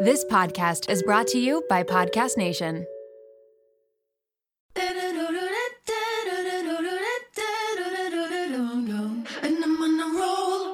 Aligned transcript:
This 0.00 0.24
podcast 0.26 0.88
is 0.88 1.02
brought 1.02 1.26
to 1.28 1.38
you 1.38 1.64
by 1.68 1.82
Podcast 1.82 2.36
Nation. 2.36 2.86
And 4.76 4.98
I'm 9.62 9.82
on 9.82 10.00
a 10.00 10.06
roll. 10.16 10.72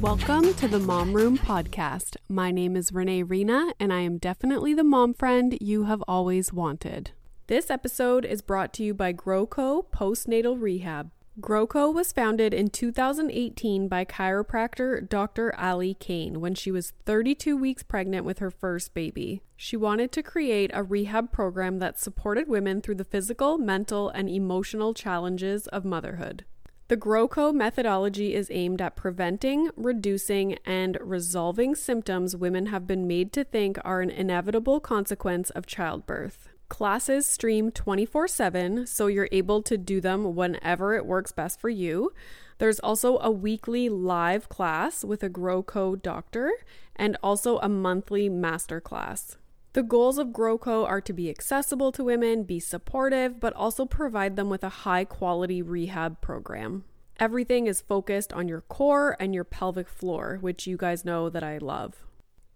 Welcome 0.00 0.54
to 0.54 0.66
the 0.66 0.80
Mom 0.80 1.12
Room 1.12 1.38
Podcast. 1.38 2.16
My 2.28 2.50
name 2.50 2.74
is 2.74 2.92
Renee 2.92 3.22
Reina, 3.22 3.72
and 3.78 3.92
I 3.92 4.00
am 4.00 4.18
definitely 4.18 4.74
the 4.74 4.82
mom 4.82 5.14
friend 5.14 5.56
you 5.60 5.84
have 5.84 6.02
always 6.08 6.52
wanted. 6.52 7.12
This 7.46 7.70
episode 7.70 8.24
is 8.24 8.42
brought 8.42 8.72
to 8.74 8.82
you 8.82 8.92
by 8.92 9.12
GrowCo 9.12 9.84
Postnatal 9.92 10.60
Rehab. 10.60 11.12
GrowCo 11.40 11.92
was 11.92 12.12
founded 12.12 12.54
in 12.54 12.70
2018 12.70 13.88
by 13.88 14.04
chiropractor 14.04 15.08
Dr. 15.08 15.52
Ali 15.58 15.94
Kane 15.94 16.40
when 16.40 16.54
she 16.54 16.70
was 16.70 16.92
32 17.06 17.56
weeks 17.56 17.82
pregnant 17.82 18.24
with 18.24 18.38
her 18.38 18.52
first 18.52 18.94
baby. 18.94 19.42
She 19.56 19.76
wanted 19.76 20.12
to 20.12 20.22
create 20.22 20.70
a 20.72 20.84
rehab 20.84 21.32
program 21.32 21.80
that 21.80 21.98
supported 21.98 22.46
women 22.46 22.80
through 22.80 22.94
the 22.94 23.04
physical, 23.04 23.58
mental, 23.58 24.10
and 24.10 24.30
emotional 24.30 24.94
challenges 24.94 25.66
of 25.66 25.84
motherhood. 25.84 26.44
The 26.86 26.96
GrowCo 26.96 27.52
methodology 27.52 28.32
is 28.32 28.48
aimed 28.52 28.80
at 28.80 28.94
preventing, 28.94 29.70
reducing, 29.76 30.58
and 30.64 30.96
resolving 31.00 31.74
symptoms 31.74 32.36
women 32.36 32.66
have 32.66 32.86
been 32.86 33.08
made 33.08 33.32
to 33.32 33.42
think 33.42 33.78
are 33.84 34.00
an 34.00 34.10
inevitable 34.10 34.78
consequence 34.78 35.50
of 35.50 35.66
childbirth. 35.66 36.50
Classes 36.74 37.24
stream 37.24 37.70
24 37.70 38.26
7, 38.26 38.84
so 38.88 39.06
you're 39.06 39.28
able 39.30 39.62
to 39.62 39.78
do 39.78 40.00
them 40.00 40.34
whenever 40.34 40.96
it 40.96 41.06
works 41.06 41.30
best 41.30 41.60
for 41.60 41.68
you. 41.68 42.12
There's 42.58 42.80
also 42.80 43.20
a 43.20 43.30
weekly 43.30 43.88
live 43.88 44.48
class 44.48 45.04
with 45.04 45.22
a 45.22 45.30
GrowCo 45.30 46.02
doctor 46.02 46.50
and 46.96 47.16
also 47.22 47.58
a 47.58 47.68
monthly 47.68 48.28
master 48.28 48.80
class. 48.80 49.36
The 49.74 49.84
goals 49.84 50.18
of 50.18 50.30
GrowCo 50.30 50.84
are 50.84 51.00
to 51.00 51.12
be 51.12 51.30
accessible 51.30 51.92
to 51.92 52.02
women, 52.02 52.42
be 52.42 52.58
supportive, 52.58 53.38
but 53.38 53.52
also 53.52 53.86
provide 53.86 54.34
them 54.34 54.50
with 54.50 54.64
a 54.64 54.82
high 54.82 55.04
quality 55.04 55.62
rehab 55.62 56.20
program. 56.20 56.82
Everything 57.20 57.68
is 57.68 57.82
focused 57.82 58.32
on 58.32 58.48
your 58.48 58.62
core 58.62 59.16
and 59.20 59.32
your 59.32 59.44
pelvic 59.44 59.88
floor, 59.88 60.38
which 60.40 60.66
you 60.66 60.76
guys 60.76 61.04
know 61.04 61.30
that 61.30 61.44
I 61.44 61.58
love. 61.58 62.04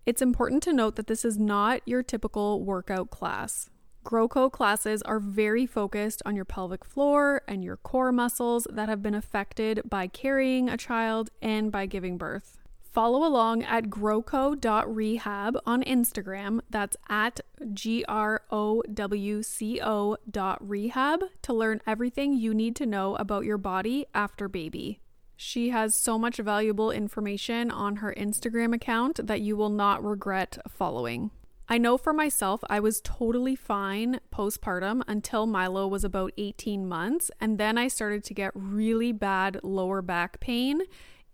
It's 0.05 0.21
important 0.21 0.65
to 0.65 0.73
note 0.73 0.97
that 0.97 1.06
this 1.06 1.25
is 1.25 1.39
not 1.39 1.83
your 1.87 2.03
typical 2.03 2.65
workout 2.65 3.11
class. 3.11 3.71
GrowCo 4.05 4.51
classes 4.51 5.03
are 5.03 5.21
very 5.21 5.67
focused 5.67 6.23
on 6.25 6.35
your 6.35 6.45
pelvic 6.45 6.85
floor 6.85 7.43
and 7.47 7.63
your 7.63 7.77
core 7.77 8.13
muscles 8.13 8.67
that 8.71 8.89
have 8.89 9.03
been 9.03 9.15
affected 9.15 9.83
by 9.85 10.07
carrying 10.07 10.69
a 10.69 10.77
child 10.77 11.31
and 11.43 11.71
by 11.71 11.87
giving 11.87 12.17
birth. 12.17 12.59
Follow 12.81 13.25
along 13.25 13.63
at 13.63 13.85
growco.rehab 13.85 15.59
on 15.67 15.83
Instagram. 15.85 16.61
That's 16.71 16.97
at 17.09 17.41
G 17.73 18.05
R 18.09 18.43
O 18.51 18.83
W 18.93 19.43
C 19.43 19.81
O 19.81 20.17
dot 20.29 20.67
rehab 20.67 21.21
to 21.43 21.53
learn 21.53 21.83
everything 21.87 22.33
you 22.33 22.55
need 22.55 22.75
to 22.77 22.87
know 22.87 23.15
about 23.17 23.45
your 23.45 23.59
body 23.59 24.07
after 24.15 24.49
baby. 24.49 25.01
She 25.37 25.69
has 25.69 25.95
so 25.95 26.19
much 26.19 26.39
valuable 26.39 26.91
information 26.91 27.71
on 27.71 27.97
her 27.97 28.12
Instagram 28.17 28.75
account 28.75 29.25
that 29.27 29.43
you 29.43 29.57
will 29.57 29.71
not 29.71 30.03
regret 30.03 30.59
following. 30.69 31.31
I 31.71 31.77
know 31.77 31.99
for 31.99 32.15
myself, 32.15 32.65
I 32.71 32.81
was 32.81 33.03
totally 33.03 33.55
fine 33.55 34.21
postpartum 34.33 35.03
until 35.07 35.47
Milo 35.47 35.87
was 35.87 36.03
about 36.03 36.33
18 36.39 36.89
months, 36.89 37.31
and 37.43 37.59
then 37.59 37.77
I 37.77 37.89
started 37.89 38.25
to 38.25 38.35
get 38.35 38.53
really 38.55 39.13
bad 39.13 39.61
lower 39.63 40.01
back 40.01 40.41
pain. 40.41 40.81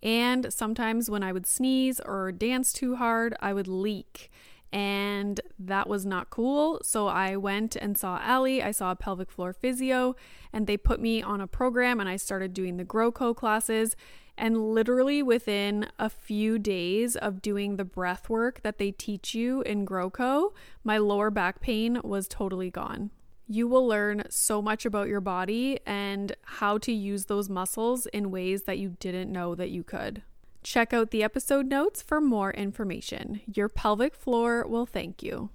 And 0.03 0.53
sometimes 0.53 1.09
when 1.09 1.23
I 1.23 1.31
would 1.31 1.47
sneeze 1.47 2.01
or 2.01 2.33
dance 2.33 2.73
too 2.73 2.97
hard, 2.97 3.33
I 3.39 3.53
would 3.53 3.69
leak. 3.69 4.29
And 4.75 5.39
that 5.57 5.87
was 5.87 6.05
not 6.05 6.29
cool. 6.29 6.81
So 6.83 7.07
I 7.07 7.37
went 7.37 7.77
and 7.77 7.97
saw 7.97 8.19
Ali. 8.21 8.61
I 8.61 8.71
saw 8.71 8.91
a 8.91 8.95
pelvic 8.97 9.31
floor 9.31 9.53
physio, 9.53 10.17
and 10.51 10.67
they 10.67 10.75
put 10.75 10.99
me 10.99 11.21
on 11.21 11.39
a 11.39 11.47
program, 11.47 12.01
and 12.01 12.09
I 12.09 12.17
started 12.17 12.53
doing 12.53 12.75
the 12.75 12.83
GrowCo 12.83 13.33
classes. 13.33 13.95
And 14.37 14.73
literally 14.73 15.23
within 15.23 15.87
a 15.97 16.09
few 16.09 16.59
days 16.59 17.15
of 17.15 17.41
doing 17.41 17.77
the 17.77 17.85
breath 17.85 18.29
work 18.29 18.63
that 18.63 18.77
they 18.77 18.91
teach 18.91 19.33
you 19.33 19.61
in 19.61 19.85
GrowCo, 19.85 20.51
my 20.83 20.97
lower 20.97 21.31
back 21.31 21.61
pain 21.61 22.01
was 22.03 22.27
totally 22.27 22.69
gone. 22.69 23.11
You 23.47 23.69
will 23.69 23.87
learn 23.87 24.23
so 24.29 24.61
much 24.61 24.85
about 24.85 25.07
your 25.07 25.21
body 25.21 25.79
and 25.85 26.35
how 26.43 26.79
to 26.79 26.91
use 26.91 27.25
those 27.25 27.47
muscles 27.47 28.07
in 28.07 28.29
ways 28.29 28.63
that 28.63 28.77
you 28.77 28.97
didn't 28.99 29.31
know 29.31 29.55
that 29.55 29.69
you 29.69 29.85
could. 29.85 30.21
Check 30.65 30.93
out 30.93 31.11
the 31.11 31.21
episode 31.21 31.67
notes 31.67 32.01
for 32.01 32.19
more 32.19 32.49
information. 32.49 33.41
Your 33.45 33.69
pelvic 33.69 34.15
floor 34.15 34.65
will 34.67 34.87
thank 34.87 35.21
you. 35.21 35.51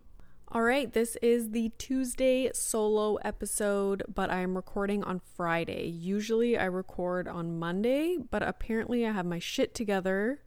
All 0.52 0.62
right, 0.62 0.92
this 0.92 1.16
is 1.20 1.50
the 1.50 1.72
Tuesday 1.78 2.48
solo 2.54 3.16
episode, 3.16 4.04
but 4.14 4.30
I 4.30 4.38
am 4.38 4.54
recording 4.54 5.02
on 5.02 5.20
Friday. 5.34 5.88
Usually 5.88 6.56
I 6.56 6.66
record 6.66 7.26
on 7.26 7.58
Monday, 7.58 8.18
but 8.18 8.44
apparently 8.44 9.04
I 9.04 9.10
have 9.10 9.26
my 9.26 9.40
shit 9.40 9.74
together 9.74 10.42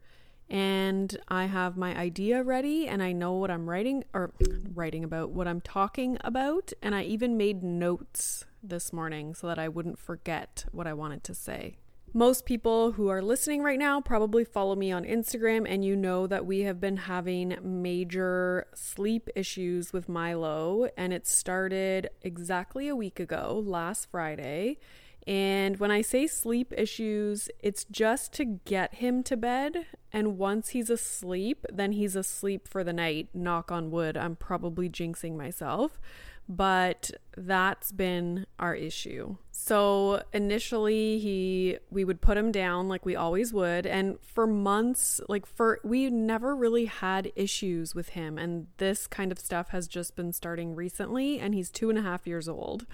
and 0.49 1.17
I 1.27 1.47
have 1.47 1.75
my 1.75 1.93
idea 1.97 2.41
ready 2.41 2.87
and 2.87 3.03
I 3.03 3.11
know 3.11 3.33
what 3.33 3.51
I'm 3.51 3.69
writing 3.69 4.05
or 4.13 4.31
writing 4.73 5.03
about, 5.03 5.31
what 5.31 5.45
I'm 5.45 5.59
talking 5.59 6.17
about, 6.21 6.71
and 6.81 6.95
I 6.95 7.03
even 7.03 7.35
made 7.35 7.63
notes 7.63 8.45
this 8.63 8.93
morning 8.93 9.35
so 9.35 9.45
that 9.47 9.59
I 9.59 9.67
wouldn't 9.67 9.99
forget 9.99 10.63
what 10.71 10.87
I 10.87 10.93
wanted 10.93 11.25
to 11.25 11.35
say. 11.35 11.79
Most 12.15 12.45
people 12.45 12.91
who 12.91 13.07
are 13.07 13.23
listening 13.23 13.63
right 13.63 13.79
now 13.79 13.99
probably 13.99 14.45
follow 14.45 14.75
me 14.75 14.91
on 14.91 15.03
Instagram, 15.03 15.65
and 15.67 15.83
you 15.83 15.95
know 15.95 16.27
that 16.27 16.45
we 16.45 16.59
have 16.59 16.79
been 16.79 16.97
having 16.97 17.57
major 17.63 18.67
sleep 18.75 19.31
issues 19.35 19.91
with 19.91 20.07
Milo, 20.07 20.89
and 20.95 21.11
it 21.11 21.25
started 21.25 22.11
exactly 22.21 22.87
a 22.87 22.95
week 22.95 23.19
ago, 23.19 23.63
last 23.65 24.11
Friday. 24.11 24.77
And 25.25 25.79
when 25.79 25.91
I 25.91 26.01
say 26.01 26.27
sleep 26.27 26.73
issues, 26.75 27.49
it's 27.59 27.85
just 27.85 28.33
to 28.33 28.45
get 28.45 28.95
him 28.95 29.23
to 29.23 29.37
bed. 29.37 29.85
And 30.11 30.37
once 30.37 30.69
he's 30.69 30.89
asleep, 30.89 31.65
then 31.71 31.93
he's 31.93 32.15
asleep 32.15 32.67
for 32.67 32.83
the 32.83 32.93
night. 32.93 33.29
Knock 33.33 33.71
on 33.71 33.89
wood. 33.89 34.17
I'm 34.17 34.35
probably 34.35 34.89
jinxing 34.89 35.37
myself 35.37 35.99
but 36.47 37.11
that's 37.37 37.91
been 37.91 38.45
our 38.59 38.75
issue. 38.75 39.37
So 39.51 40.23
initially 40.33 41.19
he 41.19 41.77
we 41.89 42.03
would 42.03 42.21
put 42.21 42.37
him 42.37 42.51
down 42.51 42.89
like 42.89 43.05
we 43.05 43.15
always 43.15 43.53
would 43.53 43.85
and 43.85 44.17
for 44.21 44.45
months 44.45 45.21
like 45.29 45.45
for 45.45 45.79
we 45.83 46.09
never 46.09 46.55
really 46.55 46.85
had 46.85 47.31
issues 47.35 47.95
with 47.95 48.09
him 48.09 48.37
and 48.37 48.67
this 48.77 49.07
kind 49.07 49.31
of 49.31 49.39
stuff 49.39 49.69
has 49.69 49.87
just 49.87 50.15
been 50.15 50.33
starting 50.33 50.75
recently 50.75 51.39
and 51.39 51.53
he's 51.53 51.71
two 51.71 51.89
and 51.89 51.97
a 51.97 52.01
half 52.01 52.27
years 52.27 52.49
old. 52.49 52.85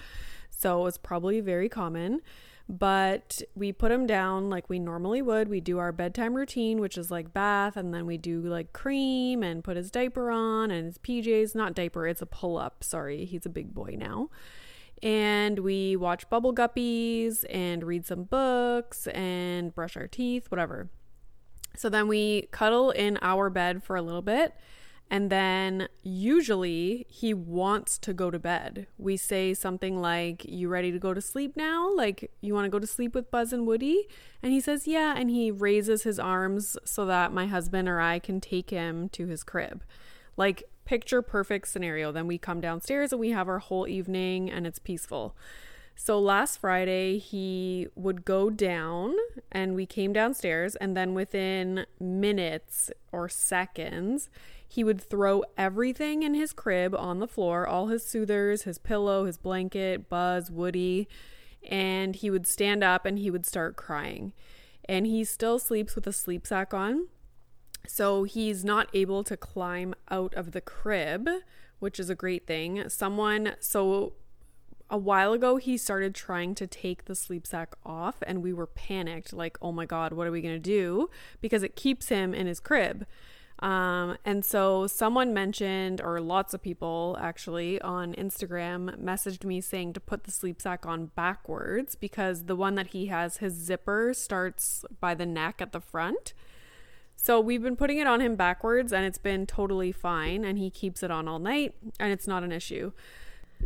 So 0.59 0.85
it's 0.87 0.97
probably 0.97 1.39
very 1.41 1.69
common 1.69 2.21
but 2.69 3.41
we 3.55 3.71
put 3.71 3.91
him 3.91 4.05
down 4.05 4.51
like 4.51 4.69
we 4.69 4.77
normally 4.77 5.23
would. 5.23 5.49
We 5.49 5.59
do 5.59 5.79
our 5.79 5.91
bedtime 5.91 6.35
routine, 6.35 6.79
which 6.79 6.99
is 6.99 7.09
like 7.09 7.33
bath, 7.33 7.75
and 7.75 7.91
then 7.91 8.05
we 8.05 8.15
do 8.17 8.41
like 8.41 8.73
cream 8.73 9.41
and 9.41 9.63
put 9.63 9.75
his 9.75 9.89
diaper 9.89 10.29
on 10.29 10.69
and 10.69 10.85
his 10.85 10.99
PJs. 10.99 11.55
Not 11.55 11.73
diaper, 11.73 12.05
it's 12.05 12.21
a 12.21 12.27
pull 12.27 12.59
up. 12.59 12.83
Sorry, 12.83 13.25
he's 13.25 13.47
a 13.47 13.49
big 13.49 13.73
boy 13.73 13.95
now. 13.97 14.29
And 15.01 15.59
we 15.59 15.95
watch 15.95 16.29
Bubble 16.29 16.53
Guppies 16.53 17.43
and 17.49 17.83
read 17.83 18.05
some 18.05 18.25
books 18.25 19.07
and 19.07 19.73
brush 19.73 19.97
our 19.97 20.07
teeth, 20.07 20.51
whatever. 20.51 20.89
So 21.75 21.89
then 21.89 22.07
we 22.07 22.49
cuddle 22.51 22.91
in 22.91 23.17
our 23.23 23.49
bed 23.49 23.83
for 23.83 23.95
a 23.95 24.01
little 24.03 24.21
bit. 24.21 24.53
And 25.11 25.31
then 25.31 25.87
usually 26.03 27.07
he 27.09 27.33
wants 27.33 27.97
to 27.99 28.13
go 28.13 28.29
to 28.29 28.37
bed. 28.37 28.85
We 28.97 29.17
say 29.17 29.55
something 29.55 29.99
like, 29.99 30.45
You 30.45 30.69
ready 30.69 30.91
to 30.91 30.99
go 30.99 31.13
to 31.15 31.21
sleep 31.21 31.57
now? 31.57 31.91
Like, 31.95 32.31
you 32.41 32.53
want 32.53 32.65
to 32.65 32.69
go 32.69 32.77
to 32.77 32.85
sleep 32.85 33.15
with 33.15 33.31
Buzz 33.31 33.51
and 33.51 33.65
Woody? 33.65 34.07
And 34.43 34.51
he 34.51 34.61
says, 34.61 34.87
Yeah. 34.87 35.15
And 35.17 35.31
he 35.31 35.49
raises 35.49 36.03
his 36.03 36.19
arms 36.19 36.77
so 36.85 37.05
that 37.07 37.33
my 37.33 37.47
husband 37.47 37.89
or 37.89 37.99
I 37.99 38.19
can 38.19 38.39
take 38.39 38.69
him 38.69 39.09
to 39.09 39.25
his 39.25 39.43
crib. 39.43 39.83
Like, 40.37 40.63
picture 40.85 41.23
perfect 41.23 41.67
scenario. 41.67 42.11
Then 42.11 42.27
we 42.27 42.37
come 42.37 42.61
downstairs 42.61 43.11
and 43.11 43.19
we 43.19 43.31
have 43.31 43.47
our 43.47 43.59
whole 43.59 43.87
evening 43.87 44.49
and 44.49 44.67
it's 44.67 44.79
peaceful. 44.79 45.35
So 46.01 46.17
last 46.17 46.61
Friday, 46.61 47.17
he 47.17 47.87
would 47.93 48.23
go 48.23 48.49
down 48.49 49.15
and 49.51 49.75
we 49.75 49.85
came 49.85 50.13
downstairs, 50.13 50.77
and 50.77 50.95
then 50.95 51.13
within 51.13 51.85
minutes 51.99 52.89
or 53.11 53.27
seconds, 53.27 54.29
he 54.69 54.83
would 54.83 55.01
throw 55.01 55.43
everything 55.57 56.23
in 56.23 56.35
his 56.35 56.53
crib 56.53 56.95
on 56.95 57.19
the 57.19 57.27
floor 57.27 57.67
all 57.67 57.87
his 57.87 58.05
soothers, 58.05 58.61
his 58.61 58.77
pillow, 58.77 59.25
his 59.25 59.37
blanket, 59.37 60.07
Buzz, 60.07 60.49
Woody 60.49 61.09
and 61.67 62.15
he 62.15 62.29
would 62.29 62.47
stand 62.47 62.83
up 62.83 63.05
and 63.05 63.19
he 63.19 63.31
would 63.31 63.45
start 63.45 63.75
crying. 63.75 64.33
And 64.85 65.05
he 65.05 65.23
still 65.23 65.59
sleeps 65.59 65.95
with 65.95 66.07
a 66.07 66.13
sleep 66.13 66.47
sack 66.47 66.73
on. 66.73 67.07
So 67.87 68.23
he's 68.23 68.63
not 68.63 68.89
able 68.93 69.23
to 69.23 69.37
climb 69.37 69.93
out 70.09 70.33
of 70.35 70.51
the 70.51 70.61
crib, 70.61 71.29
which 71.79 71.99
is 71.99 72.09
a 72.09 72.15
great 72.15 72.47
thing. 72.47 72.87
Someone, 72.89 73.55
so 73.59 74.13
a 74.89 74.97
while 74.97 75.33
ago 75.33 75.57
he 75.57 75.77
started 75.77 76.15
trying 76.15 76.55
to 76.55 76.65
take 76.65 77.05
the 77.05 77.15
sleep 77.15 77.45
sack 77.45 77.75
off 77.85 78.17
and 78.25 78.41
we 78.41 78.51
were 78.51 78.65
panicked 78.65 79.31
like 79.31 79.55
oh 79.61 79.71
my 79.71 79.85
god 79.85 80.13
what 80.13 80.25
are 80.25 80.31
we 80.31 80.41
going 80.41 80.55
to 80.55 80.59
do 80.59 81.07
because 81.41 81.61
it 81.61 81.75
keeps 81.75 82.09
him 82.09 82.33
in 82.33 82.47
his 82.47 82.59
crib 82.59 83.05
um, 83.59 84.17
and 84.23 84.45
so 84.45 84.87
someone 84.87 85.33
mentioned 85.33 86.01
or 86.01 86.19
lots 86.21 86.53
of 86.53 86.61
people 86.61 87.17
actually 87.19 87.81
on 87.81 88.13
instagram 88.13 88.97
messaged 89.01 89.43
me 89.43 89.59
saying 89.61 89.93
to 89.93 89.99
put 89.99 90.23
the 90.23 90.31
sleep 90.31 90.61
sack 90.61 90.85
on 90.85 91.07
backwards 91.07 91.95
because 91.95 92.45
the 92.45 92.55
one 92.55 92.75
that 92.75 92.87
he 92.87 93.07
has 93.07 93.37
his 93.37 93.53
zipper 93.53 94.13
starts 94.13 94.85
by 94.99 95.13
the 95.15 95.25
neck 95.25 95.61
at 95.61 95.71
the 95.71 95.81
front. 95.81 96.33
So 97.15 97.39
we've 97.39 97.61
been 97.61 97.75
putting 97.75 97.97
it 97.97 98.07
on 98.07 98.21
him 98.21 98.35
backwards 98.35 98.93
and 98.93 99.05
it's 99.05 99.17
been 99.17 99.45
totally 99.45 99.91
fine 99.91 100.45
and 100.45 100.57
he 100.57 100.69
keeps 100.69 101.03
it 101.03 101.11
on 101.11 101.27
all 101.27 101.39
night 101.39 101.75
and 101.99 102.13
it's 102.13 102.27
not 102.27 102.43
an 102.43 102.51
issue 102.51 102.91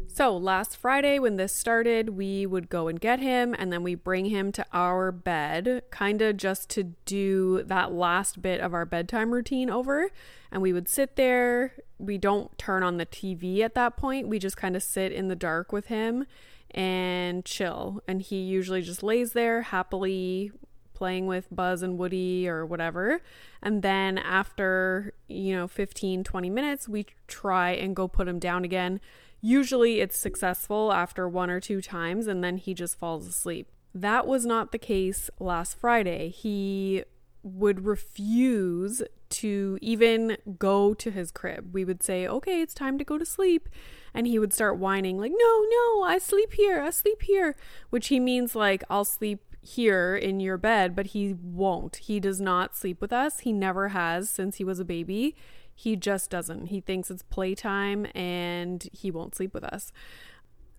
so 0.07 0.38
last 0.38 0.78
Friday, 0.78 1.18
when 1.18 1.38
this 1.38 1.54
started, 1.54 2.10
we 2.10 2.45
would 2.45 2.69
go 2.69 2.88
and 2.88 3.00
get 3.00 3.19
him 3.19 3.56
and 3.57 3.74
then 3.74 3.81
we 3.84 3.95
bring 3.95 4.25
him 4.25 4.51
to 4.51 4.66
our 4.72 5.12
bed, 5.12 5.84
kind 5.90 6.22
of 6.22 6.38
just 6.38 6.69
to 6.72 6.84
do 7.06 7.63
that 7.63 7.92
last 7.92 8.42
bit 8.42 8.62
of 8.62 8.74
our 8.74 8.86
bedtime 8.86 9.31
routine 9.31 9.69
over. 9.69 10.12
And 10.51 10.62
we 10.62 10.72
would 10.72 10.88
sit 10.88 11.16
there. 11.16 11.74
We 11.98 12.18
don't 12.18 12.56
turn 12.57 12.84
on 12.84 12.98
the 12.98 13.06
TV 13.06 13.62
at 13.62 13.74
that 13.74 13.98
point. 13.98 14.28
We 14.28 14.38
just 14.38 14.57
kind 14.57 14.75
of 14.75 14.84
sit 14.84 15.12
in 15.12 15.30
the 15.30 15.36
dark 15.36 15.72
with 15.72 15.88
him 15.88 16.25
and 16.72 17.44
chill. 17.44 18.04
And 18.07 18.22
he 18.22 18.38
usually 18.38 18.84
just 18.84 19.01
lays 19.01 19.34
there 19.34 19.63
happily 19.63 20.51
playing 20.94 21.25
with 21.25 21.48
Buzz 21.51 21.81
and 21.81 21.98
Woody 21.98 22.48
or 22.48 22.66
whatever. 22.66 23.22
And 23.63 23.81
then 23.81 24.19
after, 24.19 25.13
you 25.28 25.56
know, 25.56 25.68
15, 25.68 26.24
20 26.24 26.50
minutes, 26.51 26.88
we 26.88 27.07
try 27.28 27.72
and 27.72 27.95
go 27.95 28.07
put 28.07 28.28
him 28.28 28.38
down 28.38 28.63
again 28.63 29.01
Usually 29.45 30.00
it's 30.00 30.18
successful 30.18 30.94
after 30.94 31.28
one 31.28 31.50
or 31.50 31.60
two 31.60 31.81
times 31.81 32.28
and 32.28 32.42
then 32.42 32.56
he 32.56 32.74
just 32.74 32.98
falls 32.98 33.28
asleep. 33.28 33.68
That 33.94 34.25
was 34.25 34.45
not 34.45 34.72
the 34.72 34.78
case 34.78 35.30
last 35.38 35.78
Friday. 35.78 36.30
He 36.30 37.04
would 37.44 37.86
refuse 37.86 39.04
to 39.31 39.78
even 39.81 40.38
go 40.57 40.94
to 40.94 41.12
his 41.12 41.30
crib. 41.30 41.74
We 41.74 41.84
would 41.84 42.01
say, 42.01 42.25
okay, 42.25 42.62
it's 42.62 42.74
time 42.74 42.98
to 42.98 43.04
go 43.04 43.18
to 43.18 43.25
sleep. 43.25 43.68
And 44.13 44.28
he 44.28 44.40
would 44.40 44.54
start 44.54 44.78
whining, 44.78 45.18
like, 45.18 45.34
no, 45.36 45.66
no, 45.69 46.04
I 46.04 46.19
sleep 46.19 46.54
here, 46.54 46.81
I 46.81 46.92
sleep 46.92 47.24
here, 47.24 47.57
which 47.90 48.07
he 48.07 48.19
means 48.19 48.56
like, 48.56 48.84
I'll 48.90 49.04
sleep 49.04 49.42
here 49.60 50.16
in 50.16 50.40
your 50.40 50.57
bed, 50.57 50.95
but 50.95 51.07
he 51.07 51.34
won't. 51.34 51.98
He 51.98 52.19
does 52.19 52.40
not 52.40 52.78
sleep 52.78 53.01
with 53.01 53.12
us. 53.12 53.40
He 53.40 53.51
never 53.51 53.90
has 53.90 54.30
since 54.30 54.57
he 54.57 54.63
was 54.63 54.80
a 54.80 54.86
baby. 54.86 55.36
He 55.75 55.95
just 55.95 56.29
doesn't. 56.29 56.67
He 56.67 56.79
thinks 56.79 57.09
it's 57.09 57.23
playtime 57.23 58.07
and 58.15 58.87
he 58.91 59.11
won't 59.11 59.35
sleep 59.35 59.53
with 59.53 59.63
us. 59.63 59.91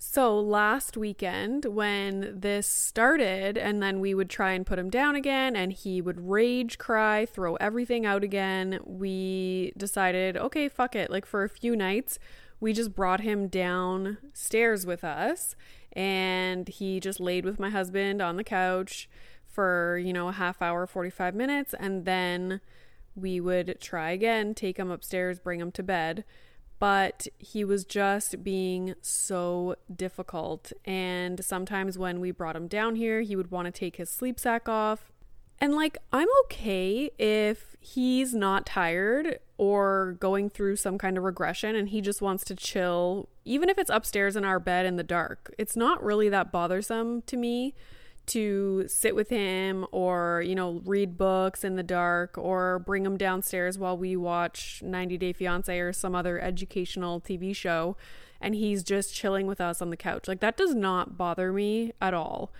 So 0.06 0.38
last 0.38 0.96
weekend, 0.99 1.64
when 1.64 2.38
this 2.38 2.67
started, 2.67 3.56
and 3.56 3.82
then 3.82 4.00
we 4.00 4.12
would 4.12 4.29
try 4.29 4.52
and 4.52 4.67
put 4.67 4.79
him 4.79 4.91
down 4.91 5.17
again, 5.17 5.56
and 5.56 5.73
he 5.73 6.02
would 6.02 6.29
rage 6.29 6.76
cry, 6.76 7.25
throw 7.25 7.55
everything 7.56 8.05
out 8.05 8.23
again, 8.23 8.81
we 8.85 9.73
decided, 9.79 10.37
okay, 10.37 10.69
fuck 10.69 10.94
it. 10.94 11.11
Like 11.11 11.25
for 11.25 11.43
a 11.43 11.49
few 11.49 11.75
nights, 11.75 12.19
we 12.61 12.75
just 12.75 12.94
brought 12.94 13.20
him 13.20 13.49
downstairs 13.49 14.85
with 14.85 15.05
us, 15.05 15.56
and 15.94 16.69
he 16.69 17.00
just 17.00 17.19
laid 17.19 17.46
with 17.46 17.58
my 17.58 17.70
husband 17.70 18.20
on 18.20 18.37
the 18.37 18.44
couch 18.44 19.08
for, 19.46 19.99
you 19.99 20.12
know, 20.12 20.29
a 20.29 20.32
half 20.32 20.61
hour, 20.61 20.87
45 20.87 21.35
minutes, 21.35 21.75
and 21.81 22.05
then 22.05 22.61
we 23.15 23.41
would 23.41 23.79
try 23.81 24.11
again, 24.11 24.55
take 24.55 24.79
him 24.79 24.91
upstairs, 24.91 25.39
bring 25.39 25.61
him 25.61 25.73
to 25.73 25.83
bed. 25.83 26.25
But 26.79 27.29
he 27.39 27.65
was 27.65 27.85
just 27.85 28.43
being 28.43 28.95
so 29.01 29.77
difficult. 29.95 30.73
And 30.85 31.45
sometimes 31.45 31.97
when 31.97 32.21
we 32.21 32.31
brought 32.31 32.57
him 32.57 32.67
down 32.67 32.97
here, 32.97 33.21
he 33.21 33.37
would 33.37 33.51
want 33.51 33.67
to 33.67 33.73
take 33.73 33.97
his 33.97 34.11
sleep 34.11 34.39
sack 34.41 34.69
off. 34.69 35.13
And 35.61 35.75
like, 35.75 35.97
I'm 36.13 36.29
okay 36.45 37.11
if 37.17 37.77
he's 37.81 38.35
not 38.35 38.67
tired 38.67 39.39
or 39.57 40.17
going 40.19 40.51
through 40.51 40.77
some 40.77 40.99
kind 40.99 41.17
of 41.17 41.25
regression 41.25 41.77
and 41.77 41.89
he 41.89 42.01
just 42.01 42.21
wants 42.21 42.45
to 42.45 42.57
chill, 42.57 43.29
even 43.45 43.69
if 43.69 43.79
it's 43.79 43.91
upstairs 43.91 44.37
in 44.37 44.45
our 44.45 44.59
bed 44.59 44.85
in 44.85 44.97
the 44.97 45.05
dark. 45.05 45.55
It's 45.57 45.77
not 45.77 46.03
really 46.03 46.29
that 46.29 46.51
bothersome 46.51 47.23
to 47.23 47.37
me 47.37 47.75
to 48.26 48.87
sit 48.88 49.15
with 49.15 49.29
him 49.29 49.87
or, 49.93 50.43
you 50.47 50.55
know, 50.55 50.81
read 50.85 51.17
books 51.17 51.65
in 51.65 51.76
the 51.76 51.82
dark 51.82 52.37
or 52.38 52.79
bring 52.81 53.05
him 53.05 53.17
downstairs 53.17 53.79
while 53.79 53.97
we 53.97 54.17
watch 54.17 54.81
90 54.82 55.19
Day 55.19 55.32
Fiance 55.32 55.79
or 55.79 55.93
some 55.93 56.15
other 56.15 56.41
educational 56.41 57.21
TV 57.21 57.55
show 57.55 57.97
and 58.41 58.55
he's 58.55 58.82
just 58.82 59.15
chilling 59.15 59.47
with 59.47 59.61
us 59.61 59.81
on 59.81 59.91
the 59.91 59.97
couch. 59.97 60.29
Like 60.29 60.41
that 60.41 60.56
does 60.56 60.75
not 60.75 61.17
bother 61.17 61.53
me 61.53 61.93
at 62.00 62.15
all. 62.15 62.53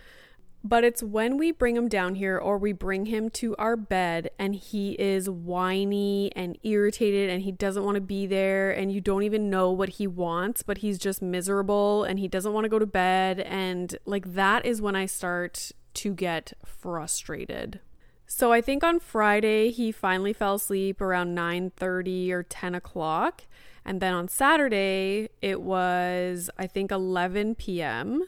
But 0.67 0.83
it's 0.83 1.03
when 1.03 1.37
we 1.37 1.53
bring 1.53 1.77
him 1.77 1.89
down 1.89 2.15
here 2.15 2.39
or 2.39 2.57
we 2.57 2.73
bring 2.73 3.05
him 3.05 3.29
to 3.31 3.55
our 3.57 3.77
bed 3.77 4.31
and 4.39 4.55
he 4.55 4.93
is 4.93 5.29
whiny 5.29 6.33
and 6.35 6.57
irritated 6.63 7.29
and 7.29 7.43
he 7.43 7.53
doesn't 7.53 7.85
want 7.85 7.97
to 7.97 8.01
be 8.01 8.27
there 8.27 8.71
and 8.71 8.91
you 8.91 9.03
don't 9.03 9.25
even 9.25 9.51
know 9.51 9.71
what 9.71 9.91
he 9.91 10.07
wants, 10.07 10.63
but 10.63 10.79
he's 10.79 10.99
just 10.99 11.21
miserable 11.21 12.05
and 12.05 12.19
he 12.19 12.29
doesn't 12.29 12.55
want 12.55 12.65
to 12.65 12.71
go 12.71 12.79
to 12.79 12.87
bed. 12.87 13.41
And 13.41 13.95
like 14.07 14.33
that 14.33 14.65
is 14.65 14.81
when 14.81 14.97
I 14.97 15.05
start 15.05 15.71
to 15.95 16.15
get 16.15 16.55
frustrated. 16.65 17.81
So 18.27 18.51
I 18.51 18.63
think 18.63 18.83
on 18.83 19.01
Friday 19.01 19.71
he 19.71 19.93
finally 19.93 20.33
fell 20.33 20.55
asleep 20.55 21.03
around 21.03 21.37
9:30 21.37 22.33
or 22.33 22.43
10 22.43 22.75
o'clock. 22.75 23.43
And 23.85 24.01
then 24.01 24.15
on 24.15 24.29
Saturday 24.29 25.29
it 25.43 25.61
was 25.61 26.49
I 26.57 26.67
think 26.67 26.91
11 26.91 27.57
p.m. 27.57 28.25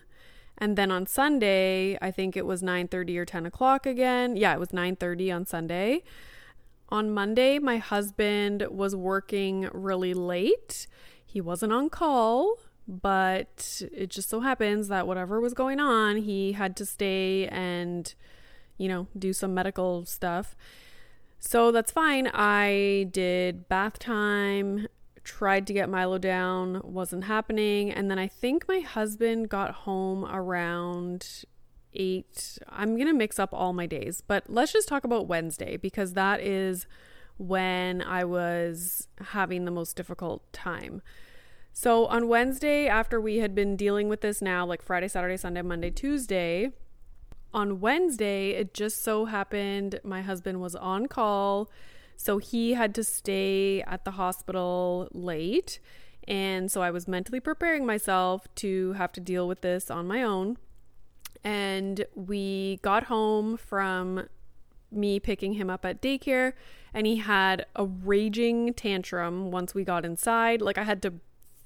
And 0.58 0.76
then 0.76 0.90
on 0.90 1.06
Sunday, 1.06 1.98
I 2.00 2.10
think 2.10 2.36
it 2.36 2.46
was 2.46 2.62
9:30 2.62 3.18
or 3.18 3.24
10 3.24 3.46
o'clock 3.46 3.86
again. 3.86 4.36
Yeah, 4.36 4.54
it 4.54 4.58
was 4.58 4.72
9:30 4.72 5.30
on 5.30 5.46
Sunday. 5.46 6.02
On 6.88 7.10
Monday, 7.10 7.58
my 7.58 7.78
husband 7.78 8.66
was 8.70 8.94
working 8.94 9.68
really 9.72 10.14
late. 10.14 10.86
He 11.24 11.40
wasn't 11.40 11.72
on 11.72 11.90
call, 11.90 12.58
but 12.86 13.82
it 13.92 14.08
just 14.08 14.28
so 14.28 14.40
happens 14.40 14.88
that 14.88 15.06
whatever 15.06 15.40
was 15.40 15.52
going 15.52 15.80
on, 15.80 16.18
he 16.18 16.52
had 16.52 16.76
to 16.76 16.86
stay 16.86 17.48
and, 17.48 18.14
you 18.78 18.88
know, 18.88 19.08
do 19.18 19.32
some 19.32 19.52
medical 19.52 20.04
stuff. 20.04 20.56
So 21.40 21.70
that's 21.72 21.90
fine. 21.90 22.30
I 22.32 23.08
did 23.10 23.68
bath 23.68 23.98
time 23.98 24.86
tried 25.26 25.66
to 25.66 25.72
get 25.72 25.90
Milo 25.90 26.16
down, 26.16 26.80
wasn't 26.84 27.24
happening. 27.24 27.90
And 27.90 28.10
then 28.10 28.18
I 28.18 28.28
think 28.28 28.66
my 28.68 28.80
husband 28.80 29.48
got 29.48 29.72
home 29.72 30.24
around 30.24 31.44
eight. 31.92 32.58
I'm 32.68 32.94
going 32.94 33.08
to 33.08 33.12
mix 33.12 33.38
up 33.38 33.50
all 33.52 33.72
my 33.72 33.86
days, 33.86 34.22
but 34.26 34.44
let's 34.48 34.72
just 34.72 34.88
talk 34.88 35.04
about 35.04 35.26
Wednesday 35.26 35.76
because 35.76 36.12
that 36.12 36.40
is 36.40 36.86
when 37.38 38.00
I 38.00 38.24
was 38.24 39.08
having 39.20 39.64
the 39.64 39.70
most 39.70 39.96
difficult 39.96 40.50
time. 40.52 41.02
So 41.72 42.06
on 42.06 42.28
Wednesday, 42.28 42.86
after 42.86 43.20
we 43.20 43.38
had 43.38 43.54
been 43.54 43.76
dealing 43.76 44.08
with 44.08 44.20
this 44.20 44.40
now, 44.40 44.64
like 44.64 44.80
Friday, 44.80 45.08
Saturday, 45.08 45.36
Sunday, 45.36 45.60
Monday, 45.60 45.90
Tuesday, 45.90 46.70
on 47.52 47.80
Wednesday, 47.80 48.50
it 48.50 48.72
just 48.72 49.02
so 49.02 49.24
happened 49.24 50.00
my 50.04 50.22
husband 50.22 50.60
was 50.60 50.74
on 50.74 51.06
call 51.06 51.70
so 52.16 52.38
he 52.38 52.74
had 52.74 52.94
to 52.94 53.04
stay 53.04 53.82
at 53.82 54.04
the 54.04 54.12
hospital 54.12 55.08
late. 55.12 55.78
And 56.26 56.70
so 56.70 56.82
I 56.82 56.90
was 56.90 57.06
mentally 57.06 57.40
preparing 57.40 57.86
myself 57.86 58.46
to 58.56 58.92
have 58.94 59.12
to 59.12 59.20
deal 59.20 59.46
with 59.46 59.60
this 59.60 59.90
on 59.90 60.06
my 60.06 60.22
own. 60.22 60.56
And 61.44 62.04
we 62.14 62.80
got 62.82 63.04
home 63.04 63.56
from 63.56 64.26
me 64.90 65.20
picking 65.20 65.54
him 65.54 65.70
up 65.70 65.84
at 65.84 66.00
daycare, 66.02 66.54
and 66.92 67.06
he 67.06 67.16
had 67.16 67.66
a 67.76 67.84
raging 67.84 68.72
tantrum 68.74 69.50
once 69.50 69.74
we 69.74 69.84
got 69.84 70.04
inside. 70.04 70.60
Like, 70.60 70.78
I 70.78 70.84
had 70.84 71.02
to 71.02 71.14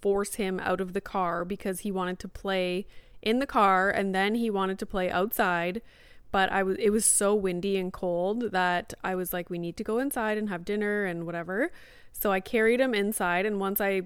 force 0.02 0.34
him 0.34 0.60
out 0.60 0.80
of 0.80 0.92
the 0.92 1.00
car 1.00 1.44
because 1.44 1.80
he 1.80 1.92
wanted 1.92 2.18
to 2.18 2.28
play 2.28 2.86
in 3.22 3.38
the 3.38 3.46
car 3.46 3.90
and 3.90 4.14
then 4.14 4.34
he 4.34 4.50
wanted 4.50 4.78
to 4.78 4.86
play 4.86 5.10
outside 5.10 5.82
but 6.30 6.50
I 6.52 6.62
was 6.62 6.76
it 6.78 6.90
was 6.90 7.04
so 7.04 7.34
windy 7.34 7.76
and 7.76 7.92
cold 7.92 8.52
that 8.52 8.94
I 9.02 9.14
was 9.14 9.32
like 9.32 9.50
we 9.50 9.58
need 9.58 9.76
to 9.78 9.84
go 9.84 9.98
inside 9.98 10.38
and 10.38 10.48
have 10.48 10.64
dinner 10.64 11.04
and 11.04 11.26
whatever. 11.26 11.72
So 12.12 12.32
I 12.32 12.40
carried 12.40 12.80
him 12.80 12.94
inside 12.94 13.46
and 13.46 13.60
once 13.60 13.80
I 13.80 14.02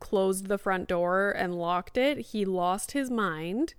closed 0.00 0.46
the 0.46 0.58
front 0.58 0.88
door 0.88 1.30
and 1.30 1.54
locked 1.54 1.96
it, 1.96 2.18
he 2.18 2.44
lost 2.44 2.92
his 2.92 3.10
mind. 3.10 3.74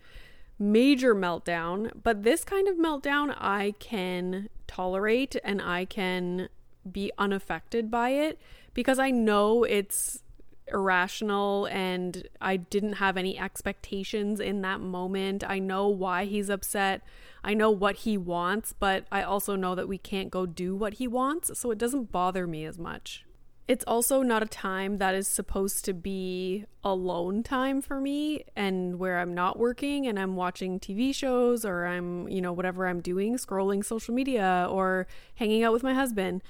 Major 0.61 1.15
meltdown, 1.15 1.91
but 2.03 2.23
this 2.23 2.43
kind 2.43 2.67
of 2.67 2.75
meltdown 2.75 3.33
I 3.37 3.75
can 3.79 4.49
tolerate 4.67 5.37
and 5.43 5.61
I 5.61 5.85
can 5.85 6.49
be 6.89 7.11
unaffected 7.17 7.89
by 7.89 8.09
it 8.09 8.39
because 8.73 8.99
I 8.99 9.11
know 9.11 9.63
it's 9.63 10.23
irrational 10.71 11.65
and 11.67 12.27
I 12.41 12.57
didn't 12.57 12.93
have 12.93 13.17
any 13.17 13.37
expectations 13.37 14.39
in 14.39 14.61
that 14.61 14.81
moment. 14.81 15.43
I 15.47 15.59
know 15.59 15.87
why 15.87 16.25
he's 16.25 16.49
upset. 16.49 17.01
I 17.43 17.53
know 17.53 17.71
what 17.71 17.97
he 17.97 18.17
wants, 18.17 18.73
but 18.73 19.05
I 19.11 19.23
also 19.23 19.55
know 19.55 19.75
that 19.75 19.87
we 19.87 19.97
can't 19.97 20.29
go 20.29 20.45
do 20.45 20.75
what 20.75 20.95
he 20.95 21.07
wants, 21.07 21.57
so 21.57 21.71
it 21.71 21.77
doesn't 21.77 22.11
bother 22.11 22.45
me 22.45 22.65
as 22.65 22.77
much. 22.77 23.25
It's 23.69 23.85
also 23.85 24.23
not 24.23 24.41
a 24.41 24.47
time 24.47 24.97
that 24.97 25.13
is 25.13 25.27
supposed 25.27 25.85
to 25.85 25.93
be 25.93 26.65
alone 26.83 27.43
time 27.43 27.83
for 27.83 28.01
me 28.01 28.45
and 28.55 28.97
where 28.97 29.19
I'm 29.19 29.35
not 29.35 29.59
working 29.59 30.07
and 30.07 30.17
I'm 30.19 30.35
watching 30.35 30.79
TV 30.79 31.13
shows 31.13 31.63
or 31.63 31.85
I'm, 31.85 32.27
you 32.27 32.41
know, 32.41 32.51
whatever 32.51 32.87
I'm 32.87 32.99
doing, 32.99 33.35
scrolling 33.37 33.85
social 33.85 34.15
media 34.15 34.67
or 34.71 35.05
hanging 35.35 35.63
out 35.63 35.71
with 35.71 35.83
my 35.83 35.93
husband. 35.93 36.41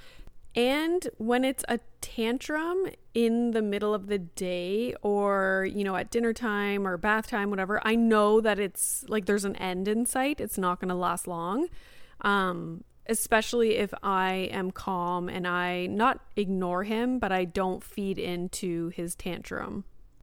And 0.54 1.08
when 1.18 1.44
it's 1.44 1.64
a 1.68 1.78
tantrum 2.00 2.88
in 3.14 3.52
the 3.52 3.62
middle 3.62 3.94
of 3.94 4.08
the 4.08 4.18
day 4.18 4.94
or, 5.02 5.68
you 5.72 5.84
know, 5.84 5.94
at 5.94 6.10
dinner 6.10 6.32
time 6.32 6.86
or 6.86 6.96
bath 6.96 7.28
time, 7.28 7.50
whatever, 7.50 7.80
I 7.84 7.94
know 7.94 8.40
that 8.40 8.58
it's 8.58 9.04
like 9.08 9.26
there's 9.26 9.44
an 9.44 9.56
end 9.56 9.86
in 9.86 10.06
sight. 10.06 10.40
It's 10.40 10.58
not 10.58 10.80
going 10.80 10.88
to 10.88 10.94
last 10.94 11.28
long. 11.28 11.68
Um, 12.22 12.84
especially 13.06 13.76
if 13.76 13.92
I 14.02 14.48
am 14.52 14.70
calm 14.70 15.28
and 15.28 15.46
I 15.46 15.86
not 15.86 16.20
ignore 16.36 16.84
him, 16.84 17.18
but 17.18 17.32
I 17.32 17.44
don't 17.44 17.82
feed 17.82 18.18
into 18.18 18.88
his 18.88 19.14
tantrum. 19.14 19.84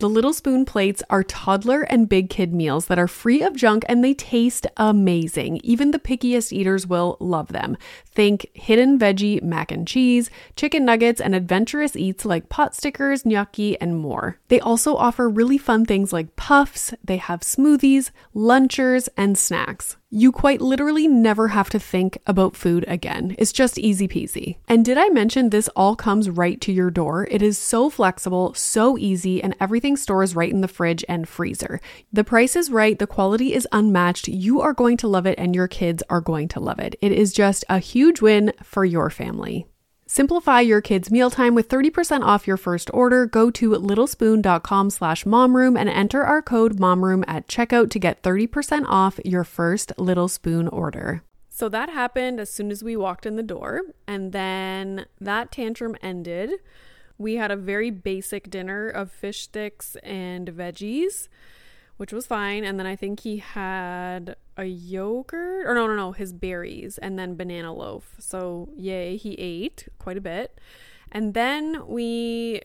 The 0.00 0.08
Little 0.08 0.32
Spoon 0.32 0.64
plates 0.64 1.02
are 1.10 1.22
toddler 1.22 1.82
and 1.82 2.08
big 2.08 2.30
kid 2.30 2.54
meals 2.54 2.86
that 2.86 2.98
are 2.98 3.06
free 3.06 3.42
of 3.42 3.54
junk 3.54 3.84
and 3.86 4.02
they 4.02 4.14
taste 4.14 4.66
amazing. 4.78 5.60
Even 5.62 5.90
the 5.90 5.98
pickiest 5.98 6.54
eaters 6.54 6.86
will 6.86 7.18
love 7.20 7.48
them. 7.48 7.76
Think 8.20 8.50
hidden 8.52 8.98
veggie 8.98 9.42
mac 9.42 9.72
and 9.72 9.88
cheese, 9.88 10.28
chicken 10.54 10.84
nuggets, 10.84 11.22
and 11.22 11.34
adventurous 11.34 11.96
eats 11.96 12.26
like 12.26 12.50
pot 12.50 12.74
stickers, 12.74 13.24
gnocchi, 13.24 13.80
and 13.80 13.96
more. 13.96 14.38
They 14.48 14.60
also 14.60 14.94
offer 14.94 15.26
really 15.26 15.56
fun 15.56 15.86
things 15.86 16.12
like 16.12 16.36
puffs, 16.36 16.92
they 17.02 17.16
have 17.16 17.40
smoothies, 17.40 18.10
lunchers, 18.34 19.08
and 19.16 19.38
snacks. 19.38 19.96
You 20.12 20.32
quite 20.32 20.60
literally 20.60 21.06
never 21.06 21.48
have 21.48 21.70
to 21.70 21.78
think 21.78 22.18
about 22.26 22.56
food 22.56 22.84
again. 22.88 23.36
It's 23.38 23.52
just 23.52 23.78
easy 23.78 24.08
peasy. 24.08 24.56
And 24.66 24.84
did 24.84 24.98
I 24.98 25.08
mention 25.08 25.50
this 25.50 25.68
all 25.76 25.94
comes 25.94 26.28
right 26.28 26.60
to 26.62 26.72
your 26.72 26.90
door? 26.90 27.28
It 27.30 27.42
is 27.42 27.56
so 27.56 27.88
flexible, 27.88 28.52
so 28.54 28.98
easy, 28.98 29.40
and 29.40 29.54
everything 29.60 29.96
stores 29.96 30.34
right 30.34 30.50
in 30.50 30.62
the 30.62 30.68
fridge 30.68 31.04
and 31.08 31.28
freezer. 31.28 31.80
The 32.12 32.24
price 32.24 32.56
is 32.56 32.72
right, 32.72 32.98
the 32.98 33.06
quality 33.06 33.54
is 33.54 33.68
unmatched. 33.70 34.26
You 34.26 34.60
are 34.60 34.72
going 34.72 34.96
to 34.96 35.06
love 35.06 35.26
it, 35.26 35.38
and 35.38 35.54
your 35.54 35.68
kids 35.68 36.02
are 36.10 36.20
going 36.20 36.48
to 36.48 36.60
love 36.60 36.80
it. 36.80 36.96
It 37.00 37.12
is 37.12 37.32
just 37.32 37.64
a 37.68 37.78
huge 37.78 38.09
win 38.18 38.52
for 38.62 38.84
your 38.84 39.10
family. 39.10 39.66
Simplify 40.06 40.58
your 40.58 40.80
kids' 40.80 41.08
mealtime 41.08 41.54
with 41.54 41.68
30% 41.68 42.22
off 42.24 42.48
your 42.48 42.56
first 42.56 42.90
order. 42.92 43.26
Go 43.26 43.48
to 43.52 43.70
littlespoon.com 43.70 44.90
slash 44.90 45.22
momroom 45.22 45.78
and 45.78 45.88
enter 45.88 46.24
our 46.24 46.42
code 46.42 46.78
momroom 46.78 47.22
at 47.28 47.46
checkout 47.46 47.90
to 47.90 48.00
get 48.00 48.20
30% 48.24 48.86
off 48.88 49.20
your 49.24 49.44
first 49.44 49.92
Little 49.98 50.26
Spoon 50.26 50.66
order. 50.66 51.22
So 51.48 51.68
that 51.68 51.90
happened 51.90 52.40
as 52.40 52.50
soon 52.50 52.72
as 52.72 52.82
we 52.82 52.96
walked 52.96 53.24
in 53.24 53.36
the 53.36 53.42
door, 53.44 53.82
and 54.08 54.32
then 54.32 55.06
that 55.20 55.52
tantrum 55.52 55.94
ended. 56.02 56.54
We 57.16 57.36
had 57.36 57.52
a 57.52 57.56
very 57.56 57.90
basic 57.90 58.50
dinner 58.50 58.88
of 58.88 59.12
fish 59.12 59.42
sticks 59.42 59.94
and 60.02 60.48
veggies 60.48 61.28
which 62.00 62.14
was 62.14 62.26
fine. 62.26 62.64
And 62.64 62.78
then 62.78 62.86
I 62.86 62.96
think 62.96 63.20
he 63.20 63.36
had 63.36 64.34
a 64.56 64.64
yogurt, 64.64 65.66
or 65.66 65.74
no, 65.74 65.86
no, 65.86 65.94
no, 65.94 66.12
his 66.12 66.32
berries, 66.32 66.96
and 66.96 67.18
then 67.18 67.36
banana 67.36 67.74
loaf. 67.74 68.14
So, 68.18 68.70
yay, 68.74 69.18
he 69.18 69.34
ate 69.34 69.86
quite 69.98 70.16
a 70.16 70.20
bit. 70.22 70.58
And 71.12 71.34
then 71.34 71.86
we, 71.86 72.62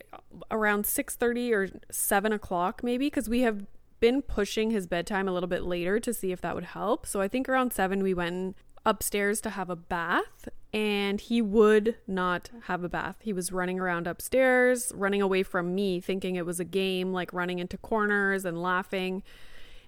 around 0.51 0.85
6.30 0.85 1.51
or 1.51 1.67
7 1.91 2.31
o'clock 2.31 2.81
maybe, 2.81 3.07
because 3.07 3.27
we 3.27 3.41
have 3.41 3.65
been 3.99 4.21
pushing 4.21 4.71
his 4.71 4.87
bedtime 4.87 5.27
a 5.27 5.33
little 5.33 5.49
bit 5.49 5.63
later 5.63 5.99
to 5.99 6.13
see 6.13 6.31
if 6.31 6.39
that 6.39 6.55
would 6.55 6.63
help. 6.63 7.05
So 7.05 7.19
I 7.19 7.27
think 7.27 7.49
around 7.49 7.73
7 7.73 8.01
we 8.01 8.13
went 8.13 8.55
upstairs 8.85 9.41
to 9.41 9.49
have 9.51 9.69
a 9.69 9.75
bath 9.75 10.47
and 10.75 11.21
he 11.21 11.41
would 11.41 11.95
not 12.05 12.49
have 12.63 12.83
a 12.83 12.89
bath. 12.89 13.15
He 13.21 13.31
was 13.31 13.53
running 13.53 13.79
around 13.79 14.07
upstairs, 14.07 14.91
running 14.93 15.21
away 15.21 15.41
from 15.41 15.73
me, 15.73 16.01
thinking 16.01 16.35
it 16.35 16.45
was 16.45 16.59
a 16.59 16.65
game, 16.65 17.13
like 17.13 17.31
running 17.31 17.59
into 17.59 17.77
corners 17.77 18.43
and 18.43 18.61
laughing, 18.61 19.23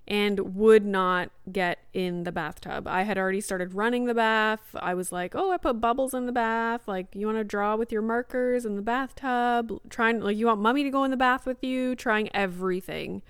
and 0.07 0.55
would 0.55 0.85
not 0.85 1.29
get 1.51 1.79
in 1.91 2.23
the 2.23 2.31
bathtub. 2.31 2.87
I 2.87 3.03
had 3.03 3.17
already 3.17 3.41
started 3.41 3.73
running 3.73 4.05
the 4.05 4.13
bath. 4.13 4.61
I 4.75 4.93
was 4.93 5.11
like, 5.11 5.35
oh, 5.35 5.51
I 5.51 5.57
put 5.57 5.81
bubbles 5.81 6.13
in 6.13 6.25
the 6.25 6.31
bath. 6.31 6.87
Like, 6.87 7.07
you 7.13 7.25
want 7.25 7.37
to 7.37 7.43
draw 7.43 7.75
with 7.75 7.91
your 7.91 8.01
markers 8.01 8.65
in 8.65 8.77
the 8.77 8.81
bathtub? 8.81 9.81
Trying, 9.89 10.21
like, 10.21 10.37
you 10.37 10.45
want 10.45 10.61
mommy 10.61 10.83
to 10.83 10.89
go 10.89 11.03
in 11.03 11.11
the 11.11 11.17
bath 11.17 11.45
with 11.45 11.61
you? 11.61 11.95
Trying 11.95 12.33
everything. 12.33 13.21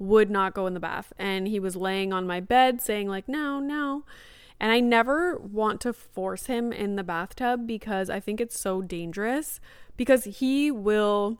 Would 0.00 0.28
not 0.28 0.54
go 0.54 0.66
in 0.66 0.74
the 0.74 0.80
bath. 0.80 1.12
And 1.16 1.46
he 1.46 1.60
was 1.60 1.76
laying 1.76 2.12
on 2.12 2.26
my 2.26 2.40
bed 2.40 2.82
saying, 2.82 3.06
like, 3.06 3.28
no, 3.28 3.60
no. 3.60 4.02
And 4.58 4.72
I 4.72 4.80
never 4.80 5.36
want 5.38 5.80
to 5.82 5.92
force 5.92 6.46
him 6.46 6.72
in 6.72 6.96
the 6.96 7.04
bathtub 7.04 7.66
because 7.66 8.08
I 8.08 8.20
think 8.20 8.40
it's 8.40 8.58
so 8.58 8.80
dangerous 8.80 9.60
because 9.96 10.24
he 10.24 10.70
will 10.70 11.38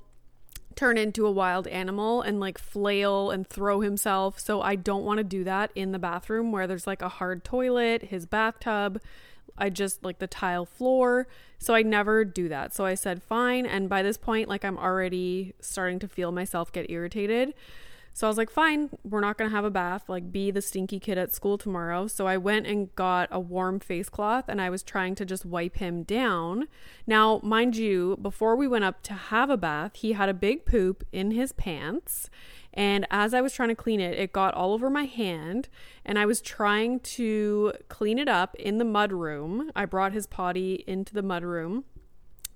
turn 0.74 0.98
into 0.98 1.26
a 1.26 1.30
wild 1.30 1.66
animal 1.68 2.20
and 2.20 2.38
like 2.38 2.58
flail 2.58 3.30
and 3.30 3.48
throw 3.48 3.80
himself. 3.80 4.38
So 4.38 4.60
I 4.60 4.76
don't 4.76 5.04
want 5.04 5.18
to 5.18 5.24
do 5.24 5.42
that 5.44 5.70
in 5.74 5.92
the 5.92 5.98
bathroom 5.98 6.52
where 6.52 6.66
there's 6.66 6.86
like 6.86 7.00
a 7.00 7.08
hard 7.08 7.42
toilet, 7.42 8.04
his 8.04 8.26
bathtub. 8.26 9.00
I 9.56 9.70
just 9.70 10.04
like 10.04 10.18
the 10.18 10.26
tile 10.26 10.66
floor. 10.66 11.26
So 11.58 11.74
I 11.74 11.80
never 11.80 12.26
do 12.26 12.50
that. 12.50 12.74
So 12.74 12.84
I 12.84 12.94
said, 12.94 13.22
fine. 13.22 13.64
And 13.64 13.88
by 13.88 14.02
this 14.02 14.18
point, 14.18 14.50
like 14.50 14.66
I'm 14.66 14.76
already 14.76 15.54
starting 15.60 15.98
to 16.00 16.08
feel 16.08 16.30
myself 16.30 16.70
get 16.70 16.90
irritated. 16.90 17.54
So 18.16 18.26
I 18.26 18.30
was 18.30 18.38
like, 18.38 18.48
fine, 18.48 18.88
we're 19.04 19.20
not 19.20 19.36
going 19.36 19.50
to 19.50 19.54
have 19.54 19.66
a 19.66 19.70
bath, 19.70 20.08
like 20.08 20.32
be 20.32 20.50
the 20.50 20.62
stinky 20.62 20.98
kid 20.98 21.18
at 21.18 21.34
school 21.34 21.58
tomorrow. 21.58 22.06
So 22.06 22.26
I 22.26 22.38
went 22.38 22.66
and 22.66 22.94
got 22.94 23.28
a 23.30 23.38
warm 23.38 23.78
face 23.78 24.08
cloth 24.08 24.46
and 24.48 24.58
I 24.58 24.70
was 24.70 24.82
trying 24.82 25.14
to 25.16 25.26
just 25.26 25.44
wipe 25.44 25.76
him 25.76 26.02
down. 26.02 26.66
Now, 27.06 27.40
mind 27.42 27.76
you, 27.76 28.16
before 28.22 28.56
we 28.56 28.66
went 28.66 28.84
up 28.84 29.02
to 29.02 29.12
have 29.12 29.50
a 29.50 29.58
bath, 29.58 29.96
he 29.96 30.12
had 30.12 30.30
a 30.30 30.34
big 30.34 30.64
poop 30.64 31.04
in 31.12 31.32
his 31.32 31.52
pants. 31.52 32.30
And 32.72 33.06
as 33.10 33.34
I 33.34 33.42
was 33.42 33.52
trying 33.52 33.68
to 33.68 33.74
clean 33.74 34.00
it, 34.00 34.18
it 34.18 34.32
got 34.32 34.54
all 34.54 34.72
over 34.72 34.88
my 34.88 35.04
hand. 35.04 35.68
And 36.02 36.18
I 36.18 36.24
was 36.24 36.40
trying 36.40 37.00
to 37.00 37.74
clean 37.90 38.18
it 38.18 38.30
up 38.30 38.54
in 38.54 38.78
the 38.78 38.86
mud 38.86 39.12
room. 39.12 39.70
I 39.76 39.84
brought 39.84 40.14
his 40.14 40.26
potty 40.26 40.84
into 40.86 41.12
the 41.12 41.22
mud 41.22 41.44
room 41.44 41.84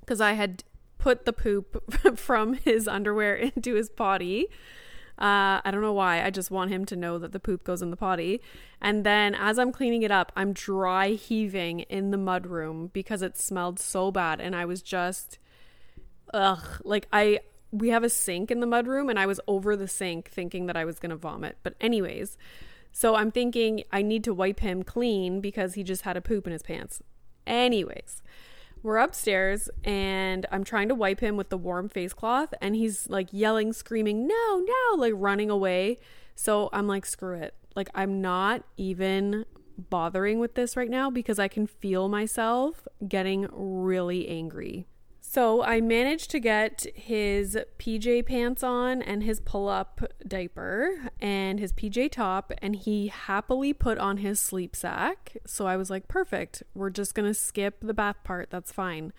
because 0.00 0.22
I 0.22 0.32
had 0.32 0.64
put 0.96 1.26
the 1.26 1.34
poop 1.34 1.84
from 2.18 2.54
his 2.54 2.88
underwear 2.88 3.34
into 3.54 3.74
his 3.74 3.90
potty. 3.90 4.48
Uh, 5.20 5.60
I 5.62 5.70
don't 5.70 5.82
know 5.82 5.92
why. 5.92 6.24
I 6.24 6.30
just 6.30 6.50
want 6.50 6.70
him 6.70 6.86
to 6.86 6.96
know 6.96 7.18
that 7.18 7.32
the 7.32 7.40
poop 7.40 7.62
goes 7.62 7.82
in 7.82 7.90
the 7.90 7.96
potty. 7.96 8.40
And 8.80 9.04
then 9.04 9.34
as 9.34 9.58
I'm 9.58 9.70
cleaning 9.70 10.02
it 10.02 10.10
up, 10.10 10.32
I'm 10.34 10.54
dry 10.54 11.10
heaving 11.10 11.80
in 11.80 12.10
the 12.10 12.16
mud 12.16 12.46
room 12.46 12.90
because 12.94 13.20
it 13.20 13.36
smelled 13.36 13.78
so 13.78 14.10
bad. 14.10 14.40
And 14.40 14.56
I 14.56 14.64
was 14.64 14.80
just, 14.80 15.38
ugh. 16.32 16.80
Like, 16.84 17.06
I, 17.12 17.40
we 17.70 17.90
have 17.90 18.02
a 18.02 18.08
sink 18.08 18.50
in 18.50 18.60
the 18.60 18.66
mud 18.66 18.86
room 18.86 19.10
and 19.10 19.18
I 19.18 19.26
was 19.26 19.40
over 19.46 19.76
the 19.76 19.88
sink 19.88 20.30
thinking 20.30 20.64
that 20.66 20.76
I 20.76 20.86
was 20.86 20.98
going 20.98 21.10
to 21.10 21.16
vomit. 21.16 21.58
But, 21.62 21.74
anyways, 21.82 22.38
so 22.90 23.14
I'm 23.14 23.30
thinking 23.30 23.84
I 23.92 24.00
need 24.00 24.24
to 24.24 24.32
wipe 24.32 24.60
him 24.60 24.82
clean 24.82 25.42
because 25.42 25.74
he 25.74 25.82
just 25.82 26.02
had 26.02 26.16
a 26.16 26.22
poop 26.22 26.46
in 26.46 26.54
his 26.54 26.62
pants. 26.62 27.02
Anyways, 27.46 28.22
we're 28.82 28.98
upstairs 28.98 29.68
and 29.84 30.46
I'm 30.50 30.64
trying 30.64 30.88
to 30.88 30.94
wipe 30.94 31.20
him 31.20 31.36
with 31.36 31.50
the 31.50 31.58
warm 31.58 31.88
face 31.88 32.12
cloth 32.12 32.54
and 32.60 32.74
he's 32.74 33.08
like 33.08 33.28
yelling, 33.32 33.72
screaming, 33.72 34.26
no, 34.26 34.64
no, 34.66 34.96
like 34.96 35.12
running 35.16 35.50
away. 35.50 35.98
So 36.34 36.70
I'm 36.72 36.86
like, 36.86 37.04
screw 37.04 37.36
it. 37.36 37.54
Like, 37.76 37.90
I'm 37.94 38.20
not 38.20 38.64
even 38.76 39.44
bothering 39.78 40.38
with 40.38 40.54
this 40.54 40.76
right 40.76 40.90
now 40.90 41.10
because 41.10 41.38
I 41.38 41.48
can 41.48 41.66
feel 41.66 42.08
myself 42.08 42.86
getting 43.06 43.46
really 43.52 44.28
angry. 44.28 44.86
So 45.32 45.62
I 45.62 45.80
managed 45.80 46.28
to 46.32 46.40
get 46.40 46.86
his 46.92 47.56
PJ 47.78 48.26
pants 48.26 48.64
on 48.64 49.00
and 49.00 49.22
his 49.22 49.38
pull 49.38 49.68
up 49.68 50.00
diaper 50.26 51.08
and 51.20 51.60
his 51.60 51.72
PJ 51.72 52.10
top, 52.10 52.52
and 52.60 52.74
he 52.74 53.06
happily 53.06 53.72
put 53.72 53.96
on 53.98 54.16
his 54.16 54.40
sleep 54.40 54.74
sack. 54.74 55.36
So 55.46 55.68
I 55.68 55.76
was 55.76 55.88
like, 55.88 56.08
perfect. 56.08 56.64
We're 56.74 56.90
just 56.90 57.14
going 57.14 57.28
to 57.28 57.32
skip 57.32 57.76
the 57.80 57.94
bath 57.94 58.16
part. 58.24 58.50
That's 58.50 58.72
fine. 58.72 59.12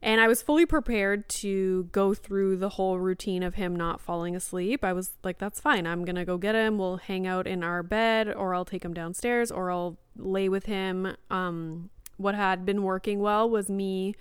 And 0.00 0.22
I 0.22 0.28
was 0.28 0.40
fully 0.40 0.64
prepared 0.64 1.28
to 1.28 1.90
go 1.92 2.14
through 2.14 2.56
the 2.56 2.70
whole 2.70 2.98
routine 2.98 3.42
of 3.42 3.56
him 3.56 3.76
not 3.76 4.00
falling 4.00 4.34
asleep. 4.34 4.82
I 4.82 4.94
was 4.94 5.12
like, 5.22 5.36
that's 5.36 5.60
fine. 5.60 5.86
I'm 5.86 6.06
going 6.06 6.16
to 6.16 6.24
go 6.24 6.38
get 6.38 6.54
him. 6.54 6.78
We'll 6.78 6.96
hang 6.96 7.26
out 7.26 7.46
in 7.46 7.62
our 7.62 7.82
bed, 7.82 8.32
or 8.34 8.54
I'll 8.54 8.64
take 8.64 8.82
him 8.82 8.94
downstairs, 8.94 9.50
or 9.50 9.70
I'll 9.70 9.98
lay 10.16 10.48
with 10.48 10.64
him. 10.64 11.18
Um, 11.30 11.90
what 12.16 12.34
had 12.34 12.64
been 12.64 12.82
working 12.82 13.20
well 13.20 13.50
was 13.50 13.68
me 13.68 14.14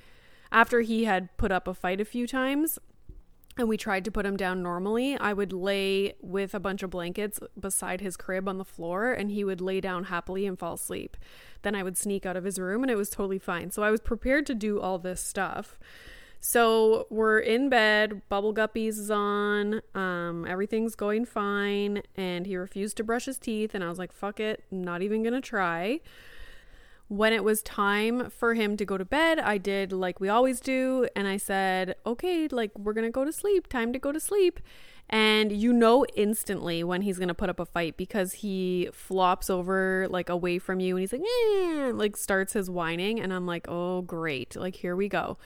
after 0.51 0.81
he 0.81 1.05
had 1.05 1.35
put 1.37 1.51
up 1.51 1.67
a 1.67 1.73
fight 1.73 2.01
a 2.01 2.05
few 2.05 2.27
times 2.27 2.79
and 3.57 3.67
we 3.67 3.77
tried 3.77 4.05
to 4.05 4.11
put 4.11 4.25
him 4.25 4.37
down 4.37 4.63
normally, 4.63 5.17
I 5.17 5.33
would 5.33 5.51
lay 5.51 6.13
with 6.21 6.53
a 6.53 6.59
bunch 6.59 6.81
of 6.81 6.89
blankets 6.89 7.39
beside 7.59 7.99
his 7.99 8.15
crib 8.15 8.47
on 8.47 8.57
the 8.57 8.65
floor 8.65 9.11
and 9.11 9.29
he 9.29 9.43
would 9.43 9.61
lay 9.61 9.81
down 9.81 10.05
happily 10.05 10.45
and 10.45 10.57
fall 10.57 10.75
asleep. 10.75 11.17
Then 11.61 11.75
I 11.75 11.83
would 11.83 11.97
sneak 11.97 12.25
out 12.25 12.37
of 12.37 12.45
his 12.45 12.57
room 12.57 12.83
and 12.83 12.91
it 12.91 12.95
was 12.95 13.09
totally 13.09 13.39
fine. 13.39 13.71
So 13.71 13.83
I 13.83 13.91
was 13.91 13.99
prepared 13.99 14.45
to 14.47 14.55
do 14.55 14.79
all 14.79 14.97
this 14.97 15.21
stuff. 15.21 15.77
So 16.41 17.05
we're 17.09 17.39
in 17.39 17.67
bed, 17.67 18.21
Bubble 18.29 18.53
Guppies 18.53 18.97
is 18.97 19.11
on, 19.11 19.81
um, 19.93 20.45
everything's 20.47 20.95
going 20.95 21.25
fine, 21.25 22.01
and 22.15 22.47
he 22.47 22.55
refused 22.55 22.95
to 22.97 23.03
brush 23.03 23.25
his 23.25 23.37
teeth, 23.37 23.75
and 23.75 23.83
I 23.83 23.89
was 23.89 23.99
like, 23.99 24.13
fuck 24.13 24.39
it, 24.39 24.63
not 24.71 25.01
even 25.01 25.21
gonna 25.21 25.41
try 25.41 25.99
when 27.09 27.33
it 27.33 27.43
was 27.43 27.63
time 27.63 28.29
for 28.29 28.53
him 28.53 28.77
to 28.77 28.85
go 28.85 28.95
to 28.97 29.03
bed, 29.03 29.39
I 29.39 29.57
did 29.57 29.91
like 29.91 30.19
we 30.19 30.29
always 30.29 30.59
do. 30.59 31.07
And 31.15 31.27
I 31.27 31.37
said, 31.37 31.95
okay, 32.05 32.47
like 32.47 32.71
we're 32.77 32.93
going 32.93 33.05
to 33.07 33.11
go 33.11 33.25
to 33.25 33.33
sleep. 33.33 33.67
Time 33.67 33.91
to 33.93 33.99
go 33.99 34.11
to 34.11 34.19
sleep. 34.19 34.59
And 35.09 35.51
you 35.51 35.73
know 35.73 36.05
instantly 36.15 36.83
when 36.83 37.01
he's 37.01 37.17
going 37.17 37.29
to 37.29 37.33
put 37.33 37.49
up 37.49 37.59
a 37.59 37.65
fight 37.65 37.97
because 37.97 38.33
he 38.33 38.89
flops 38.93 39.49
over 39.49 40.07
like 40.07 40.29
away 40.29 40.59
from 40.59 40.79
you 40.79 40.95
and 40.95 41.01
he's 41.01 41.11
like, 41.11 41.23
eh, 41.23 41.91
like 41.93 42.15
starts 42.15 42.53
his 42.53 42.69
whining. 42.69 43.19
And 43.19 43.33
I'm 43.33 43.47
like, 43.47 43.65
oh, 43.67 44.03
great. 44.03 44.55
Like, 44.55 44.75
here 44.75 44.95
we 44.95 45.09
go. 45.09 45.39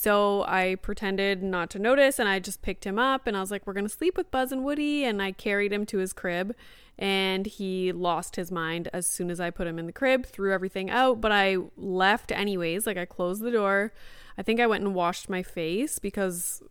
So 0.00 0.44
I 0.46 0.76
pretended 0.80 1.42
not 1.42 1.70
to 1.70 1.80
notice 1.80 2.20
and 2.20 2.28
I 2.28 2.38
just 2.38 2.62
picked 2.62 2.86
him 2.86 3.00
up 3.00 3.26
and 3.26 3.36
I 3.36 3.40
was 3.40 3.50
like, 3.50 3.66
we're 3.66 3.72
going 3.72 3.84
to 3.84 3.92
sleep 3.92 4.16
with 4.16 4.30
Buzz 4.30 4.52
and 4.52 4.64
Woody. 4.64 5.02
And 5.02 5.20
I 5.20 5.32
carried 5.32 5.72
him 5.72 5.84
to 5.86 5.98
his 5.98 6.12
crib 6.12 6.54
and 6.96 7.46
he 7.46 7.90
lost 7.90 8.36
his 8.36 8.52
mind 8.52 8.88
as 8.92 9.08
soon 9.08 9.28
as 9.28 9.40
I 9.40 9.50
put 9.50 9.66
him 9.66 9.76
in 9.76 9.86
the 9.86 9.92
crib, 9.92 10.24
threw 10.24 10.52
everything 10.52 10.88
out, 10.88 11.20
but 11.20 11.32
I 11.32 11.56
left 11.76 12.30
anyways. 12.30 12.86
Like 12.86 12.96
I 12.96 13.06
closed 13.06 13.42
the 13.42 13.50
door. 13.50 13.92
I 14.38 14.44
think 14.44 14.60
I 14.60 14.68
went 14.68 14.84
and 14.84 14.94
washed 14.94 15.28
my 15.28 15.42
face 15.42 15.98
because 15.98 16.62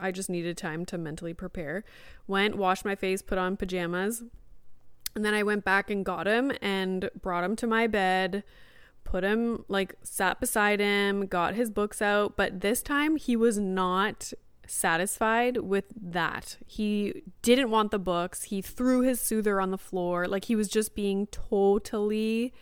I 0.00 0.10
just 0.10 0.30
needed 0.30 0.56
time 0.56 0.86
to 0.86 0.96
mentally 0.96 1.34
prepare. 1.34 1.84
Went, 2.26 2.56
washed 2.56 2.86
my 2.86 2.94
face, 2.94 3.20
put 3.20 3.36
on 3.36 3.58
pajamas, 3.58 4.22
and 5.14 5.22
then 5.22 5.34
I 5.34 5.42
went 5.42 5.66
back 5.66 5.90
and 5.90 6.02
got 6.02 6.26
him 6.26 6.50
and 6.62 7.10
brought 7.20 7.44
him 7.44 7.56
to 7.56 7.66
my 7.66 7.86
bed, 7.86 8.42
put 9.10 9.24
him 9.24 9.64
like 9.66 9.96
sat 10.02 10.38
beside 10.38 10.78
him, 10.78 11.26
got 11.26 11.54
his 11.54 11.68
books 11.68 12.00
out, 12.00 12.36
but 12.36 12.60
this 12.60 12.80
time 12.80 13.16
he 13.16 13.34
was 13.34 13.58
not 13.58 14.32
satisfied 14.68 15.56
with 15.56 15.86
that. 16.00 16.58
He 16.64 17.24
didn't 17.42 17.70
want 17.70 17.90
the 17.90 17.98
books. 17.98 18.44
He 18.44 18.62
threw 18.62 19.00
his 19.00 19.20
soother 19.20 19.60
on 19.60 19.72
the 19.72 19.78
floor. 19.78 20.28
Like 20.28 20.44
he 20.44 20.54
was 20.54 20.68
just 20.68 20.94
being 20.94 21.26
totally 21.26 22.54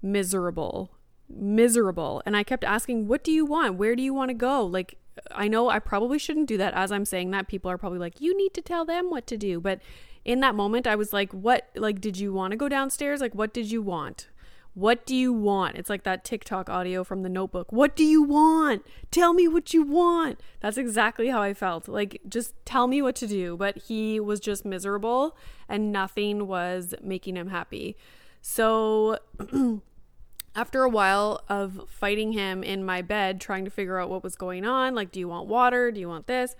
miserable. 0.00 0.92
Miserable. 1.28 2.22
And 2.24 2.36
I 2.36 2.44
kept 2.44 2.62
asking, 2.62 3.08
What 3.08 3.24
do 3.24 3.32
you 3.32 3.44
want? 3.44 3.74
Where 3.74 3.96
do 3.96 4.02
you 4.02 4.14
want 4.14 4.28
to 4.28 4.34
go? 4.34 4.64
Like, 4.64 4.98
I 5.32 5.48
know 5.48 5.68
I 5.68 5.80
probably 5.80 6.20
shouldn't 6.20 6.46
do 6.46 6.56
that. 6.58 6.74
As 6.74 6.92
I'm 6.92 7.04
saying 7.04 7.32
that, 7.32 7.48
people 7.48 7.72
are 7.72 7.78
probably 7.78 7.98
like, 7.98 8.20
You 8.20 8.36
need 8.36 8.54
to 8.54 8.62
tell 8.62 8.84
them 8.84 9.10
what 9.10 9.26
to 9.26 9.36
do. 9.36 9.60
But 9.60 9.80
in 10.24 10.38
that 10.40 10.54
moment, 10.54 10.86
I 10.86 10.94
was 10.94 11.12
like, 11.12 11.32
What? 11.32 11.68
Like, 11.74 12.00
did 12.00 12.16
you 12.18 12.32
want 12.32 12.52
to 12.52 12.56
go 12.56 12.68
downstairs? 12.68 13.20
Like, 13.20 13.34
what 13.34 13.52
did 13.52 13.68
you 13.68 13.82
want? 13.82 14.28
What 14.78 15.06
do 15.06 15.16
you 15.16 15.32
want? 15.32 15.76
It's 15.76 15.90
like 15.90 16.04
that 16.04 16.22
TikTok 16.24 16.70
audio 16.70 17.02
from 17.02 17.24
the 17.24 17.28
notebook. 17.28 17.72
What 17.72 17.96
do 17.96 18.04
you 18.04 18.22
want? 18.22 18.86
Tell 19.10 19.32
me 19.32 19.48
what 19.48 19.74
you 19.74 19.82
want. 19.82 20.40
That's 20.60 20.78
exactly 20.78 21.30
how 21.30 21.42
I 21.42 21.52
felt. 21.52 21.88
Like, 21.88 22.20
just 22.28 22.54
tell 22.64 22.86
me 22.86 23.02
what 23.02 23.16
to 23.16 23.26
do. 23.26 23.56
But 23.56 23.76
he 23.76 24.20
was 24.20 24.38
just 24.38 24.64
miserable 24.64 25.36
and 25.68 25.90
nothing 25.90 26.46
was 26.46 26.94
making 27.02 27.36
him 27.36 27.48
happy. 27.48 27.96
So, 28.40 29.18
after 30.54 30.84
a 30.84 30.88
while 30.88 31.42
of 31.48 31.80
fighting 31.88 32.30
him 32.30 32.62
in 32.62 32.84
my 32.84 33.02
bed, 33.02 33.40
trying 33.40 33.64
to 33.64 33.72
figure 33.72 33.98
out 33.98 34.08
what 34.08 34.22
was 34.22 34.36
going 34.36 34.64
on, 34.64 34.94
like, 34.94 35.10
do 35.10 35.18
you 35.18 35.26
want 35.26 35.48
water? 35.48 35.90
Do 35.90 35.98
you 35.98 36.08
want 36.08 36.28
this? 36.28 36.54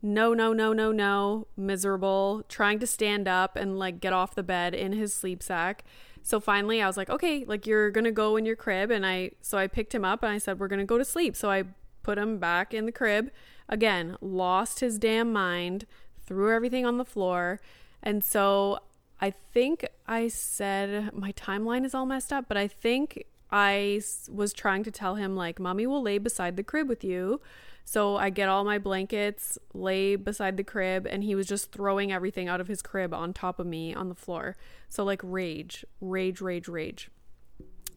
No, 0.00 0.34
no, 0.34 0.52
no, 0.52 0.72
no, 0.72 0.92
no. 0.92 1.48
Miserable. 1.56 2.44
Trying 2.48 2.78
to 2.78 2.86
stand 2.86 3.26
up 3.26 3.56
and 3.56 3.76
like 3.76 4.00
get 4.00 4.12
off 4.12 4.36
the 4.36 4.44
bed 4.44 4.72
in 4.72 4.92
his 4.92 5.12
sleep 5.12 5.42
sack 5.42 5.82
so 6.26 6.40
finally 6.40 6.82
I 6.82 6.88
was 6.88 6.96
like, 6.96 7.08
okay, 7.08 7.44
like 7.46 7.68
you're 7.68 7.92
to 8.02 8.10
go 8.10 8.36
in 8.36 8.44
your 8.44 8.56
crib. 8.56 8.90
And 8.90 9.06
I, 9.06 9.30
so 9.42 9.58
I 9.58 9.68
picked 9.68 9.94
him 9.94 10.04
up 10.04 10.24
and 10.24 10.32
I 10.32 10.38
said, 10.38 10.58
we're 10.58 10.66
to 10.80 10.84
go 10.84 10.98
to 10.98 11.04
sleep. 11.04 11.36
So 11.36 11.52
I 11.52 11.62
put 12.02 12.18
him 12.18 12.38
back 12.38 12.74
in 12.74 12.84
the 12.84 12.90
crib. 12.90 13.30
Again, 13.68 14.16
lost 14.20 14.80
his 14.80 14.98
damn 14.98 15.32
mind, 15.32 15.86
threw 16.26 16.52
everything 16.52 16.84
on 16.84 16.98
the 16.98 17.04
floor. 17.04 17.60
And 18.02 18.24
so 18.24 18.80
I 19.20 19.30
think 19.30 19.86
I 20.08 20.26
said 20.26 21.14
my 21.14 21.30
timeline 21.30 21.84
is 21.84 21.94
all 21.94 22.06
messed 22.06 22.32
up, 22.32 22.46
but 22.48 22.56
I 22.56 22.66
think 22.66 23.26
I 23.58 24.02
was 24.30 24.52
trying 24.52 24.84
to 24.84 24.90
tell 24.90 25.14
him, 25.14 25.34
like, 25.34 25.58
mommy 25.58 25.86
will 25.86 26.02
lay 26.02 26.18
beside 26.18 26.58
the 26.58 26.62
crib 26.62 26.90
with 26.90 27.02
you. 27.02 27.40
So 27.86 28.16
I 28.16 28.28
get 28.28 28.50
all 28.50 28.64
my 28.64 28.76
blankets, 28.76 29.56
lay 29.72 30.14
beside 30.16 30.58
the 30.58 30.64
crib, 30.64 31.06
and 31.06 31.24
he 31.24 31.34
was 31.34 31.46
just 31.46 31.72
throwing 31.72 32.12
everything 32.12 32.48
out 32.48 32.60
of 32.60 32.68
his 32.68 32.82
crib 32.82 33.14
on 33.14 33.32
top 33.32 33.58
of 33.58 33.66
me 33.66 33.94
on 33.94 34.10
the 34.10 34.14
floor. 34.14 34.56
So, 34.90 35.04
like, 35.04 35.22
rage, 35.22 35.86
rage, 36.02 36.42
rage, 36.42 36.68
rage. 36.68 37.08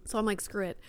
So 0.05 0.17
I'm 0.17 0.25
like, 0.25 0.39
screw 0.39 0.65
it. 0.65 0.79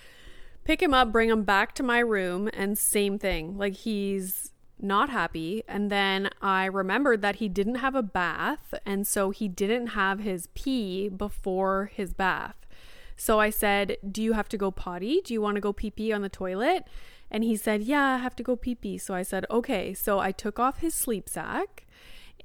Pick 0.63 0.81
him 0.81 0.95
up, 0.95 1.11
bring 1.11 1.31
him 1.31 1.43
back 1.43 1.75
to 1.75 1.83
my 1.83 1.99
room, 1.99 2.49
and 2.53 2.79
same 2.79 3.19
thing. 3.19 3.59
Like, 3.59 3.75
he's 3.75 4.53
not 4.79 5.11
happy. 5.11 5.65
And 5.67 5.91
then 5.91 6.31
I 6.41 6.67
remembered 6.67 7.23
that 7.23 7.37
he 7.37 7.49
didn't 7.49 7.77
have 7.77 7.97
a 7.97 8.05
bath, 8.05 8.73
and 8.87 9.05
so 9.05 9.31
he 9.31 9.49
didn't 9.49 9.89
have 9.89 10.21
his 10.21 10.47
pee 10.55 11.09
before 11.09 11.91
his 11.93 12.15
bath. 12.15 12.55
So 13.21 13.39
I 13.39 13.51
said, 13.51 13.99
Do 14.11 14.23
you 14.23 14.33
have 14.33 14.49
to 14.49 14.57
go 14.57 14.71
potty? 14.71 15.21
Do 15.23 15.35
you 15.35 15.43
want 15.43 15.57
to 15.57 15.61
go 15.61 15.75
pee 15.75 15.91
pee 15.91 16.11
on 16.11 16.23
the 16.23 16.31
toilet? 16.31 16.85
And 17.31 17.45
he 17.45 17.55
said, 17.55 17.83
Yeah, 17.83 18.15
I 18.15 18.17
have 18.17 18.35
to 18.37 18.43
go 18.43 18.57
pee 18.57 18.75
pee. 18.75 18.97
So 18.97 19.13
I 19.13 19.23
said, 19.23 19.45
Okay. 19.51 19.93
So 19.93 20.19
I 20.21 20.33
took 20.33 20.59
off 20.59 20.79
his 20.79 20.95
sleep 20.95 21.29
sack 21.29 21.87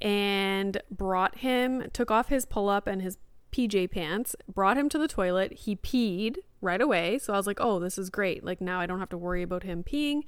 and 0.02 0.82
brought 0.92 1.38
him, 1.38 1.90
took 1.94 2.12
off 2.12 2.28
his 2.28 2.46
pull 2.46 2.68
up 2.68 2.88
and 2.88 3.02
his 3.02 3.18
PJ 3.54 3.90
pants, 3.90 4.36
brought 4.54 4.76
him 4.76 4.90
to 4.90 4.98
the 4.98 5.08
toilet. 5.08 5.54
He 5.54 5.78
peed 5.78 6.40
right 6.60 6.82
away. 6.82 7.20
So 7.20 7.34
I 7.34 7.38
was 7.38 7.48
like, 7.48 7.62
oh, 7.62 7.80
this 7.80 7.98
is 7.98 8.10
great. 8.10 8.44
Like 8.44 8.60
now 8.60 8.82
I 8.82 8.86
don't 8.86 9.00
have 9.00 9.10
to 9.10 9.18
worry 9.18 9.44
about 9.44 9.64
him 9.64 9.82
peeing. 9.82 10.24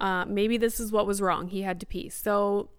Uh, 0.00 0.24
maybe 0.24 0.56
this 0.56 0.80
is 0.80 0.90
what 0.90 1.06
was 1.06 1.20
wrong. 1.20 1.48
He 1.48 1.60
had 1.60 1.78
to 1.80 1.86
pee. 1.86 2.08
So 2.08 2.70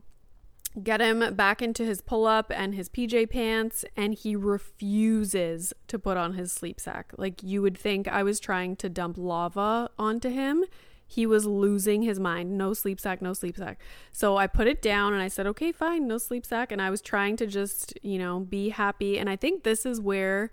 get 0.82 1.02
him 1.02 1.36
back 1.36 1.62
into 1.62 1.84
his 1.84 2.02
pull 2.02 2.26
up 2.26 2.52
and 2.54 2.76
his 2.76 2.90
PJ 2.90 3.30
pants, 3.30 3.84
and 3.96 4.14
he 4.14 4.36
refuses 4.36 5.74
to 5.88 6.00
put 6.00 6.18
on 6.18 6.34
his 6.34 6.52
sleep 6.52 6.80
sack. 6.80 7.12
Like 7.18 7.44
you 7.44 7.62
would 7.62 7.78
think 7.78 8.08
I 8.08 8.24
was 8.24 8.40
trying 8.40 8.76
to 8.78 8.90
dump 8.90 9.18
lava 9.18 9.90
onto 9.98 10.30
him. 10.30 10.66
He 11.06 11.26
was 11.26 11.46
losing 11.46 12.04
his 12.04 12.22
mind. 12.22 12.58
No 12.58 12.74
sleep 12.74 12.98
sack, 13.00 13.22
no 13.22 13.34
sleep 13.34 13.58
sack. 13.58 13.82
So 14.14 14.38
I 14.38 14.48
put 14.48 14.68
it 14.68 14.82
down 14.82 15.12
and 15.12 15.22
I 15.22 15.28
said, 15.28 15.46
okay, 15.48 15.74
fine, 15.74 16.08
no 16.08 16.18
sleep 16.18 16.46
sack. 16.46 16.72
And 16.72 16.82
I 16.82 16.90
was 16.90 17.02
trying 17.02 17.36
to 17.38 17.48
just, 17.48 17.94
you 18.02 18.18
know, 18.18 18.40
be 18.40 18.70
happy. 18.70 19.20
And 19.20 19.30
I 19.30 19.36
think 19.36 19.64
this 19.64 19.86
is 19.86 20.00
where 20.00 20.52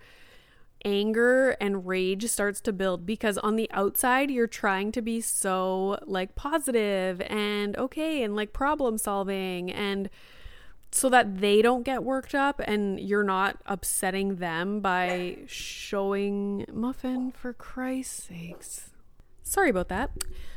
anger 0.85 1.51
and 1.61 1.87
rage 1.87 2.25
starts 2.27 2.61
to 2.61 2.73
build 2.73 3.05
because 3.05 3.37
on 3.38 3.57
the 3.57 3.71
outside 3.73 4.31
you're 4.31 4.47
trying 4.47 4.93
to 4.93 5.03
be 5.03 5.21
so 5.21 5.99
like 6.07 6.35
positive 6.35 7.21
and 7.23 7.77
okay 7.77 8.23
and 8.23 8.37
like 8.37 8.53
problem 8.53 8.97
solving 8.97 9.73
and 9.73 10.09
so 10.91 11.09
that 11.09 11.41
they 11.41 11.61
don't 11.61 11.83
get 11.83 12.03
worked 12.03 12.35
up 12.35 12.61
and 12.64 12.99
you're 12.99 13.25
not 13.25 13.59
upsetting 13.67 14.37
them 14.37 14.81
by 14.81 15.38
showing 15.47 16.64
muffin 16.73 17.31
for 17.31 17.53
Christ's 17.53 18.25
sakes. 18.25 18.91
Sorry 19.43 19.71
about 19.71 19.88
that. 19.88 20.11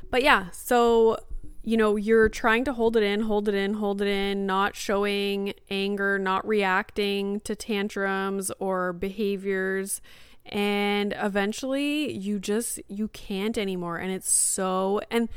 But 0.09 0.23
yeah, 0.23 0.49
so 0.51 1.17
you 1.63 1.77
know, 1.77 1.95
you're 1.95 2.29
trying 2.29 2.65
to 2.65 2.73
hold 2.73 2.97
it 2.97 3.03
in, 3.03 3.21
hold 3.21 3.47
it 3.47 3.55
in, 3.55 3.75
hold 3.75 4.01
it 4.01 4.07
in, 4.07 4.45
not 4.45 4.75
showing 4.75 5.53
anger, 5.69 6.17
not 6.17 6.47
reacting 6.47 7.39
to 7.41 7.55
tantrums 7.55 8.51
or 8.59 8.93
behaviors. 8.93 10.01
And 10.45 11.13
eventually 11.17 12.11
you 12.11 12.39
just 12.39 12.79
you 12.87 13.09
can't 13.09 13.57
anymore 13.59 13.97
and 13.97 14.11
it's 14.11 14.31
so 14.31 15.01
and 15.11 15.29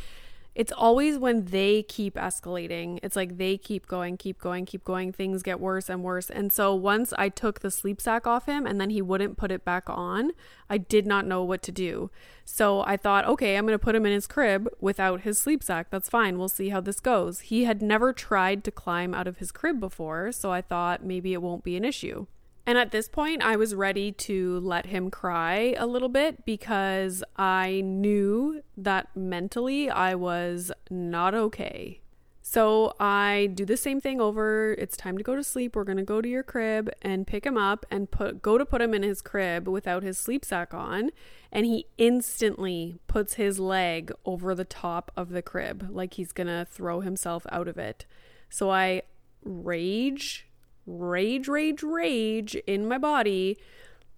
it's 0.54 0.72
always 0.72 1.18
when 1.18 1.46
they 1.46 1.82
keep 1.82 2.14
escalating. 2.14 3.00
It's 3.02 3.16
like 3.16 3.38
they 3.38 3.58
keep 3.58 3.88
going, 3.88 4.16
keep 4.16 4.40
going, 4.40 4.66
keep 4.66 4.84
going. 4.84 5.12
Things 5.12 5.42
get 5.42 5.58
worse 5.58 5.88
and 5.88 6.02
worse. 6.02 6.30
And 6.30 6.52
so 6.52 6.74
once 6.74 7.12
I 7.18 7.28
took 7.28 7.60
the 7.60 7.72
sleep 7.72 8.00
sack 8.00 8.26
off 8.26 8.46
him 8.46 8.64
and 8.64 8.80
then 8.80 8.90
he 8.90 9.02
wouldn't 9.02 9.36
put 9.36 9.50
it 9.50 9.64
back 9.64 9.84
on, 9.88 10.30
I 10.70 10.78
did 10.78 11.06
not 11.06 11.26
know 11.26 11.42
what 11.42 11.62
to 11.64 11.72
do. 11.72 12.10
So 12.44 12.82
I 12.82 12.96
thought, 12.96 13.26
okay, 13.26 13.56
I'm 13.56 13.66
going 13.66 13.78
to 13.78 13.84
put 13.84 13.96
him 13.96 14.06
in 14.06 14.12
his 14.12 14.28
crib 14.28 14.68
without 14.80 15.22
his 15.22 15.38
sleep 15.38 15.62
sack. 15.62 15.88
That's 15.90 16.08
fine. 16.08 16.38
We'll 16.38 16.48
see 16.48 16.68
how 16.68 16.80
this 16.80 17.00
goes. 17.00 17.40
He 17.40 17.64
had 17.64 17.82
never 17.82 18.12
tried 18.12 18.62
to 18.64 18.70
climb 18.70 19.12
out 19.12 19.26
of 19.26 19.38
his 19.38 19.50
crib 19.50 19.80
before. 19.80 20.30
So 20.30 20.52
I 20.52 20.60
thought 20.60 21.04
maybe 21.04 21.32
it 21.32 21.42
won't 21.42 21.64
be 21.64 21.76
an 21.76 21.84
issue. 21.84 22.26
And 22.66 22.78
at 22.78 22.92
this 22.92 23.08
point, 23.08 23.42
I 23.42 23.56
was 23.56 23.74
ready 23.74 24.10
to 24.12 24.58
let 24.60 24.86
him 24.86 25.10
cry 25.10 25.74
a 25.76 25.86
little 25.86 26.08
bit 26.08 26.46
because 26.46 27.22
I 27.36 27.82
knew 27.84 28.62
that 28.76 29.14
mentally 29.14 29.90
I 29.90 30.14
was 30.14 30.72
not 30.90 31.34
okay. 31.34 32.00
So 32.46 32.94
I 33.00 33.50
do 33.54 33.64
the 33.64 33.76
same 33.76 34.00
thing 34.00 34.20
over. 34.20 34.74
It's 34.74 34.96
time 34.96 35.16
to 35.18 35.24
go 35.24 35.34
to 35.34 35.42
sleep. 35.42 35.74
We're 35.74 35.84
going 35.84 35.96
to 35.96 36.04
go 36.04 36.20
to 36.20 36.28
your 36.28 36.42
crib 36.42 36.90
and 37.02 37.26
pick 37.26 37.44
him 37.44 37.56
up 37.56 37.84
and 37.90 38.10
put 38.10 38.42
go 38.42 38.58
to 38.58 38.66
put 38.66 38.82
him 38.82 38.94
in 38.94 39.02
his 39.02 39.22
crib 39.22 39.66
without 39.66 40.02
his 40.02 40.18
sleep 40.18 40.44
sack 40.44 40.74
on, 40.74 41.10
and 41.50 41.64
he 41.64 41.86
instantly 41.96 42.98
puts 43.08 43.34
his 43.34 43.58
leg 43.58 44.12
over 44.26 44.54
the 44.54 44.64
top 44.64 45.10
of 45.16 45.30
the 45.30 45.42
crib 45.42 45.88
like 45.90 46.14
he's 46.14 46.32
going 46.32 46.46
to 46.46 46.66
throw 46.70 47.00
himself 47.00 47.46
out 47.50 47.66
of 47.66 47.78
it. 47.78 48.04
So 48.50 48.70
I 48.70 49.02
rage 49.42 50.46
rage, 50.86 51.48
rage, 51.48 51.82
rage 51.82 52.54
in 52.66 52.86
my 52.86 52.98
body, 52.98 53.58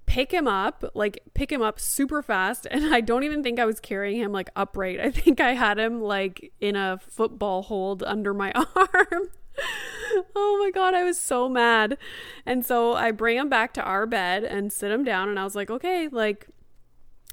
pick 0.07 0.33
him 0.33 0.46
up, 0.46 0.85
like 0.94 1.20
pick 1.35 1.50
him 1.50 1.62
up 1.62 1.79
super 1.81 2.22
fast. 2.22 2.66
And 2.70 2.94
I 2.94 3.00
don't 3.00 3.24
even 3.24 3.42
think 3.42 3.59
I 3.59 3.64
was 3.66 3.81
carrying 3.81 4.20
him 4.20 4.33
like 4.33 4.50
upright. 4.57 5.00
I 5.00 5.11
think 5.11 5.40
I 5.40 5.52
had 5.52 5.79
him 5.79 6.00
like 6.00 6.52
in 6.61 6.76
a 6.76 6.98
football 6.98 7.62
hold 7.62 8.02
under 8.02 8.33
my 8.33 8.52
arm. 8.76 9.29
oh 10.35 10.61
my 10.62 10.70
god, 10.72 10.94
I 10.94 11.05
was 11.05 11.18
so 11.18 11.48
mad. 11.48 11.98
And 12.44 12.64
so 12.64 12.94
I 12.94 13.11
bring 13.11 13.37
him 13.37 13.48
back 13.48 13.72
to 13.74 13.83
our 13.83 14.07
bed 14.07 14.44
and 14.44 14.72
sit 14.72 14.90
him 14.90 15.05
down 15.05 15.29
and 15.29 15.38
I 15.38 15.44
was 15.44 15.55
like, 15.55 15.70
"Okay, 15.70 16.09
like 16.09 16.48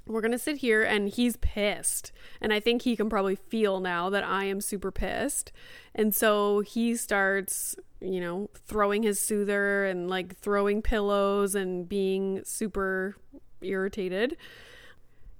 we're 0.05 0.21
going 0.21 0.31
to 0.31 0.39
sit 0.39 0.57
here 0.57 0.83
and 0.83 1.09
he's 1.09 1.37
pissed. 1.37 2.11
And 2.41 2.51
I 2.51 2.59
think 2.59 2.81
he 2.81 2.95
can 2.95 3.09
probably 3.09 3.35
feel 3.35 3.79
now 3.79 4.09
that 4.09 4.23
I 4.23 4.45
am 4.45 4.59
super 4.59 4.91
pissed. 4.91 5.51
And 5.95 6.13
so 6.13 6.59
he 6.59 6.95
starts 6.95 7.75
you 8.03 8.19
know, 8.19 8.49
throwing 8.67 9.03
his 9.03 9.19
soother 9.19 9.85
and 9.85 10.09
like 10.09 10.37
throwing 10.37 10.81
pillows 10.81 11.55
and 11.55 11.87
being 11.87 12.41
super 12.43 13.15
irritated. 13.61 14.37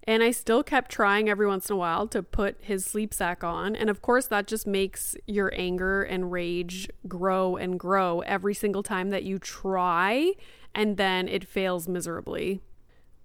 And 0.06 0.22
I 0.22 0.32
still 0.32 0.64
kept 0.64 0.92
trying 0.92 1.30
every 1.30 1.48
once 1.48 1.70
in 1.70 1.76
a 1.76 1.78
while 1.78 2.08
to 2.08 2.22
put 2.22 2.58
his 2.60 2.84
sleep 2.84 3.14
sack 3.14 3.44
on. 3.44 3.76
And 3.76 3.90
of 3.90 4.02
course, 4.02 4.28
that 4.28 4.48
just 4.48 4.68
makes 4.68 5.16
your 5.28 5.54
anger 5.56 6.04
and 6.04 6.32
rage 6.32 6.90
grow 7.08 7.56
and 7.56 7.80
grow 7.80 8.20
every 8.22 8.54
single 8.54 8.84
time 8.84 9.12
that 9.12 9.24
you 9.24 9.40
try, 9.40 10.34
and 10.76 10.98
then 10.98 11.30
it 11.30 11.48
fails 11.48 11.88
miserably. 11.88 12.60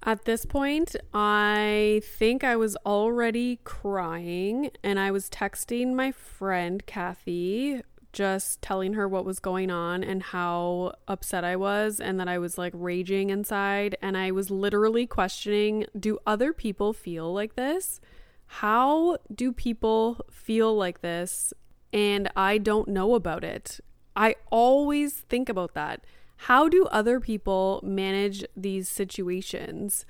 At 0.04 0.24
this 0.24 0.46
point, 0.46 0.94
I 1.12 2.00
think 2.04 2.44
I 2.44 2.54
was 2.54 2.76
already 2.86 3.58
crying, 3.64 4.70
and 4.84 5.00
I 5.00 5.10
was 5.10 5.28
texting 5.28 5.94
my 5.94 6.12
friend 6.12 6.86
Kathy, 6.86 7.82
just 8.18 8.60
telling 8.60 8.94
her 8.94 9.06
what 9.06 9.24
was 9.24 9.38
going 9.38 9.70
on 9.70 10.02
and 10.02 10.20
how 10.20 10.92
upset 11.06 11.44
I 11.44 11.54
was 11.54 12.00
and 12.00 12.18
that 12.18 12.26
I 12.26 12.36
was 12.36 12.58
like 12.58 12.72
raging 12.74 13.30
inside. 13.30 13.96
And 14.02 14.16
I 14.16 14.32
was 14.32 14.50
literally 14.50 15.06
questioning 15.06 15.86
do 15.96 16.18
other 16.26 16.52
people 16.52 16.92
feel 16.92 17.32
like 17.32 17.54
this? 17.54 18.00
How 18.46 19.18
do 19.32 19.52
people 19.52 20.20
feel 20.32 20.74
like 20.74 21.00
this? 21.00 21.54
And 21.92 22.28
I 22.34 22.58
don't 22.58 22.88
know 22.88 23.14
about 23.14 23.44
it. 23.44 23.78
I 24.16 24.34
always 24.50 25.12
think 25.12 25.48
about 25.48 25.74
that. 25.74 26.04
How 26.48 26.68
do 26.68 26.86
other 26.86 27.20
people 27.20 27.80
manage 27.84 28.44
these 28.56 28.88
situations? 28.88 30.04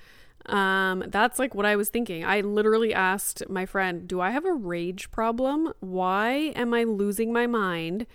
Um, 0.49 1.05
that's 1.07 1.39
like 1.39 1.53
what 1.53 1.65
I 1.65 1.75
was 1.75 1.89
thinking. 1.89 2.25
I 2.25 2.41
literally 2.41 2.93
asked 2.93 3.43
my 3.49 3.65
friend, 3.65 4.07
Do 4.07 4.19
I 4.19 4.31
have 4.31 4.45
a 4.45 4.53
rage 4.53 5.11
problem? 5.11 5.73
Why 5.79 6.53
am 6.55 6.73
I 6.73 6.83
losing 6.83 7.31
my 7.31 7.47
mind? 7.47 8.07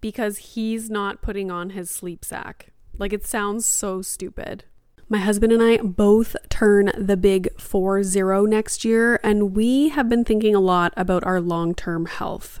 Because 0.00 0.38
he's 0.38 0.90
not 0.90 1.22
putting 1.22 1.50
on 1.50 1.70
his 1.70 1.90
sleep 1.90 2.24
sack. 2.24 2.72
Like 2.98 3.12
it 3.12 3.26
sounds 3.26 3.66
so 3.66 4.02
stupid. 4.02 4.64
My 5.08 5.18
husband 5.18 5.52
and 5.52 5.62
I 5.62 5.76
both 5.76 6.34
turn 6.48 6.90
the 6.98 7.16
big 7.16 7.60
4 7.60 8.02
0 8.02 8.44
next 8.46 8.84
year, 8.84 9.20
and 9.22 9.54
we 9.54 9.90
have 9.90 10.08
been 10.08 10.24
thinking 10.24 10.54
a 10.54 10.60
lot 10.60 10.92
about 10.96 11.22
our 11.22 11.40
long 11.40 11.74
term 11.74 12.06
health. 12.06 12.60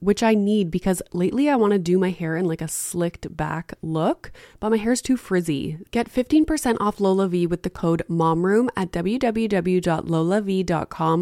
which 0.00 0.22
I 0.22 0.34
need 0.34 0.70
because 0.70 1.02
lately 1.12 1.48
I 1.48 1.56
want 1.56 1.72
to 1.72 1.78
do 1.78 1.98
my 1.98 2.10
hair 2.10 2.36
in 2.36 2.44
like 2.46 2.60
a 2.60 2.68
slicked 2.68 3.36
back 3.36 3.74
look, 3.82 4.30
but 4.60 4.70
my 4.70 4.76
hair's 4.76 5.02
too 5.02 5.16
frizzy. 5.16 5.78
Get 5.90 6.12
15% 6.12 6.76
off 6.80 6.98
LolaVie 6.98 7.48
with 7.48 7.62
the 7.62 7.70
code 7.70 8.02
MOMROOM 8.08 8.68
at 8.76 8.92
www.lolav.com 8.92 9.30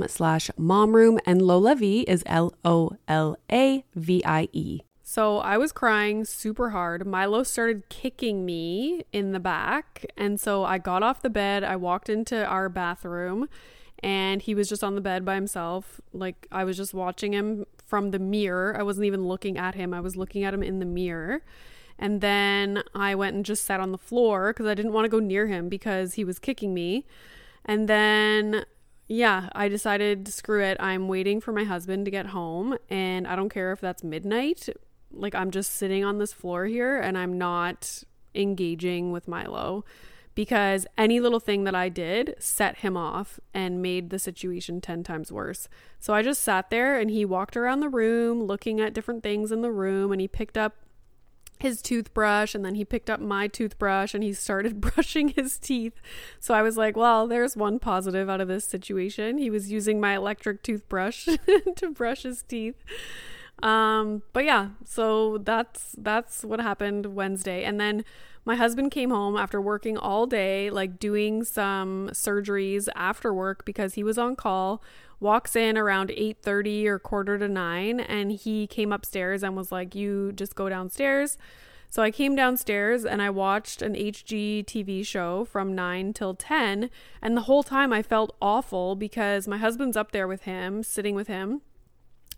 slash 0.08 0.50
MOMROOM 0.58 1.18
and 1.26 1.40
LolaVie 1.40 2.04
is 2.08 2.22
L-O-L-A-V-I-E. 2.26 2.92
So 5.04 5.38
I 5.38 5.58
was 5.58 5.72
crying 5.72 6.24
super 6.24 6.70
hard. 6.70 7.06
Milo 7.06 7.42
started 7.42 7.88
kicking 7.90 8.46
me 8.46 9.02
in 9.12 9.32
the 9.32 9.40
back. 9.40 10.06
And 10.16 10.40
so 10.40 10.64
I 10.64 10.78
got 10.78 11.02
off 11.02 11.20
the 11.20 11.28
bed. 11.28 11.62
I 11.64 11.76
walked 11.76 12.08
into 12.08 12.46
our 12.46 12.70
bathroom 12.70 13.48
and 14.02 14.40
he 14.42 14.54
was 14.54 14.68
just 14.68 14.82
on 14.82 14.94
the 14.94 15.00
bed 15.00 15.24
by 15.24 15.34
himself. 15.34 16.00
Like 16.12 16.46
I 16.50 16.64
was 16.64 16.76
just 16.76 16.94
watching 16.94 17.32
him 17.34 17.66
from 17.92 18.10
the 18.10 18.18
mirror. 18.18 18.74
I 18.74 18.82
wasn't 18.82 19.04
even 19.04 19.26
looking 19.28 19.58
at 19.58 19.74
him, 19.74 19.92
I 19.92 20.00
was 20.00 20.16
looking 20.16 20.44
at 20.44 20.54
him 20.54 20.62
in 20.62 20.78
the 20.78 20.86
mirror. 20.86 21.42
And 21.98 22.22
then 22.22 22.82
I 22.94 23.14
went 23.14 23.36
and 23.36 23.44
just 23.44 23.66
sat 23.66 23.80
on 23.80 23.92
the 23.92 23.98
floor 23.98 24.54
because 24.54 24.64
I 24.64 24.72
didn't 24.72 24.94
want 24.94 25.04
to 25.04 25.10
go 25.10 25.18
near 25.18 25.46
him 25.46 25.68
because 25.68 26.14
he 26.14 26.24
was 26.24 26.38
kicking 26.38 26.72
me. 26.72 27.04
And 27.66 27.90
then, 27.90 28.64
yeah, 29.08 29.50
I 29.52 29.68
decided, 29.68 30.26
screw 30.28 30.64
it. 30.64 30.78
I'm 30.80 31.06
waiting 31.06 31.38
for 31.38 31.52
my 31.52 31.64
husband 31.64 32.06
to 32.06 32.10
get 32.10 32.28
home. 32.28 32.78
And 32.88 33.26
I 33.26 33.36
don't 33.36 33.50
care 33.50 33.72
if 33.72 33.80
that's 33.82 34.02
midnight. 34.02 34.70
Like, 35.10 35.34
I'm 35.34 35.50
just 35.50 35.74
sitting 35.74 36.02
on 36.02 36.16
this 36.16 36.32
floor 36.32 36.64
here 36.64 36.98
and 36.98 37.18
I'm 37.18 37.36
not 37.36 38.04
engaging 38.34 39.12
with 39.12 39.28
Milo 39.28 39.84
because 40.34 40.86
any 40.96 41.20
little 41.20 41.40
thing 41.40 41.64
that 41.64 41.74
I 41.74 41.88
did 41.88 42.34
set 42.38 42.78
him 42.78 42.96
off 42.96 43.38
and 43.52 43.82
made 43.82 44.10
the 44.10 44.18
situation 44.18 44.80
10 44.80 45.02
times 45.02 45.30
worse. 45.30 45.68
So 46.00 46.14
I 46.14 46.22
just 46.22 46.42
sat 46.42 46.70
there 46.70 46.98
and 46.98 47.10
he 47.10 47.24
walked 47.24 47.56
around 47.56 47.80
the 47.80 47.88
room 47.88 48.42
looking 48.42 48.80
at 48.80 48.94
different 48.94 49.22
things 49.22 49.52
in 49.52 49.62
the 49.62 49.70
room 49.70 50.12
and 50.12 50.20
he 50.20 50.28
picked 50.28 50.56
up 50.56 50.74
his 51.62 51.80
toothbrush 51.80 52.54
and 52.54 52.64
then 52.64 52.74
he 52.74 52.84
picked 52.84 53.08
up 53.08 53.20
my 53.20 53.46
toothbrush 53.46 54.14
and 54.14 54.24
he 54.24 54.32
started 54.32 54.80
brushing 54.80 55.28
his 55.28 55.58
teeth. 55.58 55.94
So 56.40 56.54
I 56.54 56.62
was 56.62 56.76
like, 56.76 56.96
well, 56.96 57.26
there's 57.26 57.56
one 57.56 57.78
positive 57.78 58.28
out 58.28 58.40
of 58.40 58.48
this 58.48 58.64
situation. 58.64 59.38
He 59.38 59.48
was 59.48 59.70
using 59.70 60.00
my 60.00 60.16
electric 60.16 60.62
toothbrush 60.62 61.28
to 61.76 61.90
brush 61.90 62.24
his 62.24 62.42
teeth. 62.42 62.82
Um, 63.62 64.22
but 64.32 64.44
yeah, 64.44 64.70
so 64.84 65.38
that's 65.38 65.94
that's 65.98 66.44
what 66.44 66.60
happened 66.60 67.14
Wednesday. 67.14 67.64
And 67.64 67.80
then 67.80 68.04
my 68.44 68.56
husband 68.56 68.90
came 68.90 69.10
home 69.10 69.36
after 69.36 69.60
working 69.60 69.96
all 69.96 70.26
day, 70.26 70.68
like 70.70 70.98
doing 70.98 71.44
some 71.44 72.10
surgeries 72.12 72.88
after 72.96 73.32
work 73.32 73.64
because 73.64 73.94
he 73.94 74.02
was 74.02 74.18
on 74.18 74.34
call. 74.36 74.82
Walks 75.20 75.54
in 75.54 75.78
around 75.78 76.10
8:30 76.10 76.86
or 76.88 76.98
quarter 76.98 77.38
to 77.38 77.46
9 77.46 78.00
and 78.00 78.32
he 78.32 78.66
came 78.66 78.92
upstairs 78.92 79.44
and 79.44 79.56
was 79.56 79.70
like, 79.70 79.94
"You 79.94 80.32
just 80.32 80.56
go 80.56 80.68
downstairs." 80.68 81.38
So 81.88 82.02
I 82.02 82.10
came 82.10 82.34
downstairs 82.34 83.04
and 83.04 83.20
I 83.22 83.30
watched 83.30 83.82
an 83.82 83.94
HGTV 83.94 85.04
show 85.04 85.44
from 85.44 85.74
9 85.74 86.14
till 86.14 86.34
10, 86.34 86.90
and 87.20 87.36
the 87.36 87.42
whole 87.42 87.62
time 87.62 87.92
I 87.92 88.02
felt 88.02 88.34
awful 88.40 88.96
because 88.96 89.46
my 89.46 89.58
husband's 89.58 89.96
up 89.96 90.10
there 90.10 90.26
with 90.26 90.42
him, 90.42 90.82
sitting 90.82 91.14
with 91.14 91.28
him 91.28 91.60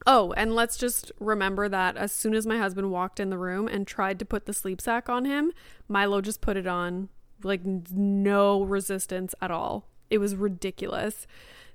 Oh, 0.07 0.33
and 0.33 0.55
let's 0.55 0.77
just 0.77 1.13
remember 1.19 1.69
that 1.69 1.97
as 1.97 2.13
soon 2.13 2.35
as 2.35 2.47
my 2.47 2.59
husband 2.59 2.91
walked 2.91 3.21
in 3.21 3.31
the 3.31 3.39
room 3.39 3.69
and 3.69 3.87
tried 3.87 4.19
to 4.19 4.25
put 4.25 4.47
the 4.47 4.53
sleep 4.53 4.81
sack 4.81 5.09
on 5.09 5.25
him, 5.25 5.53
Milo 5.89 6.21
just 6.21 6.41
put 6.41 6.57
it 6.57 6.67
on, 6.67 7.09
like 7.43 7.63
no 7.65 8.63
resistance 8.63 9.35
at 9.41 9.51
all. 9.51 9.89
It 10.11 10.19
was 10.19 10.37
ridiculous. 10.37 11.27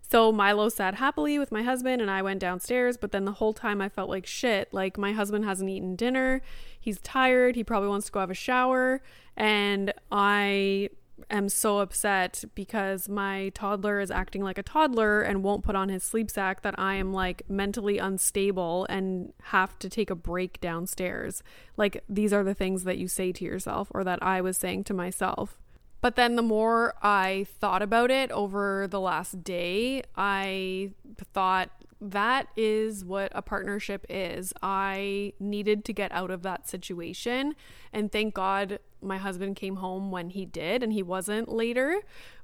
So 0.01 0.31
Milo 0.31 0.69
sat 0.69 0.95
happily 0.95 1.37
with 1.37 1.51
my 1.51 1.61
husband 1.61 2.01
and 2.01 2.09
I 2.09 2.21
went 2.21 2.39
downstairs, 2.39 2.97
but 2.97 3.11
then 3.11 3.25
the 3.25 3.33
whole 3.33 3.53
time 3.53 3.79
I 3.79 3.89
felt 3.89 4.09
like 4.09 4.25
shit. 4.25 4.73
Like 4.73 4.97
my 4.97 5.11
husband 5.11 5.45
hasn't 5.45 5.69
eaten 5.69 5.95
dinner. 5.95 6.41
He's 6.79 6.99
tired. 7.01 7.55
He 7.55 7.63
probably 7.63 7.89
wants 7.89 8.07
to 8.07 8.11
go 8.11 8.19
have 8.19 8.31
a 8.31 8.35
shower. 8.35 9.03
And 9.37 9.93
I 10.11 10.89
am 11.29 11.49
so 11.49 11.79
upset 11.79 12.43
because 12.55 13.09
my 13.09 13.49
toddler 13.49 13.99
is 13.99 14.11
acting 14.11 14.43
like 14.43 14.57
a 14.57 14.63
toddler 14.63 15.21
and 15.21 15.43
won't 15.43 15.63
put 15.63 15.75
on 15.75 15.89
his 15.89 16.03
sleep 16.03 16.29
sack 16.29 16.61
that 16.61 16.77
I 16.77 16.95
am 16.95 17.13
like 17.13 17.43
mentally 17.49 17.97
unstable 17.97 18.85
and 18.89 19.33
have 19.43 19.77
to 19.79 19.89
take 19.89 20.09
a 20.09 20.15
break 20.15 20.59
downstairs. 20.61 21.43
Like 21.77 22.03
these 22.09 22.33
are 22.33 22.43
the 22.43 22.53
things 22.53 22.83
that 22.83 22.97
you 22.97 23.07
say 23.07 23.31
to 23.31 23.45
yourself 23.45 23.89
or 23.91 24.03
that 24.03 24.21
I 24.21 24.41
was 24.41 24.57
saying 24.57 24.85
to 24.85 24.93
myself. 24.93 25.59
But 26.01 26.15
then 26.15 26.35
the 26.35 26.41
more 26.41 26.93
I 27.01 27.45
thought 27.59 27.81
about 27.81 28.09
it 28.09 28.31
over 28.31 28.87
the 28.87 28.99
last 28.99 29.43
day, 29.43 30.03
I 30.15 30.91
thought 31.33 31.71
that 32.01 32.47
is 32.55 33.03
what 33.03 33.31
a 33.35 33.41
partnership 33.41 34.05
is. 34.09 34.53
I 34.61 35.33
needed 35.39 35.83
to 35.85 35.93
get 35.93 36.11
out 36.11 36.31
of 36.31 36.43
that 36.43 36.67
situation. 36.67 37.55
And 37.91 38.11
thank 38.11 38.33
God 38.33 38.79
my 39.01 39.17
husband 39.17 39.55
came 39.55 39.77
home 39.77 40.11
when 40.11 40.29
he 40.29 40.45
did 40.45 40.83
and 40.83 40.93
he 40.93 41.03
wasn't 41.03 41.49
later. 41.49 42.01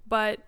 But 0.08 0.40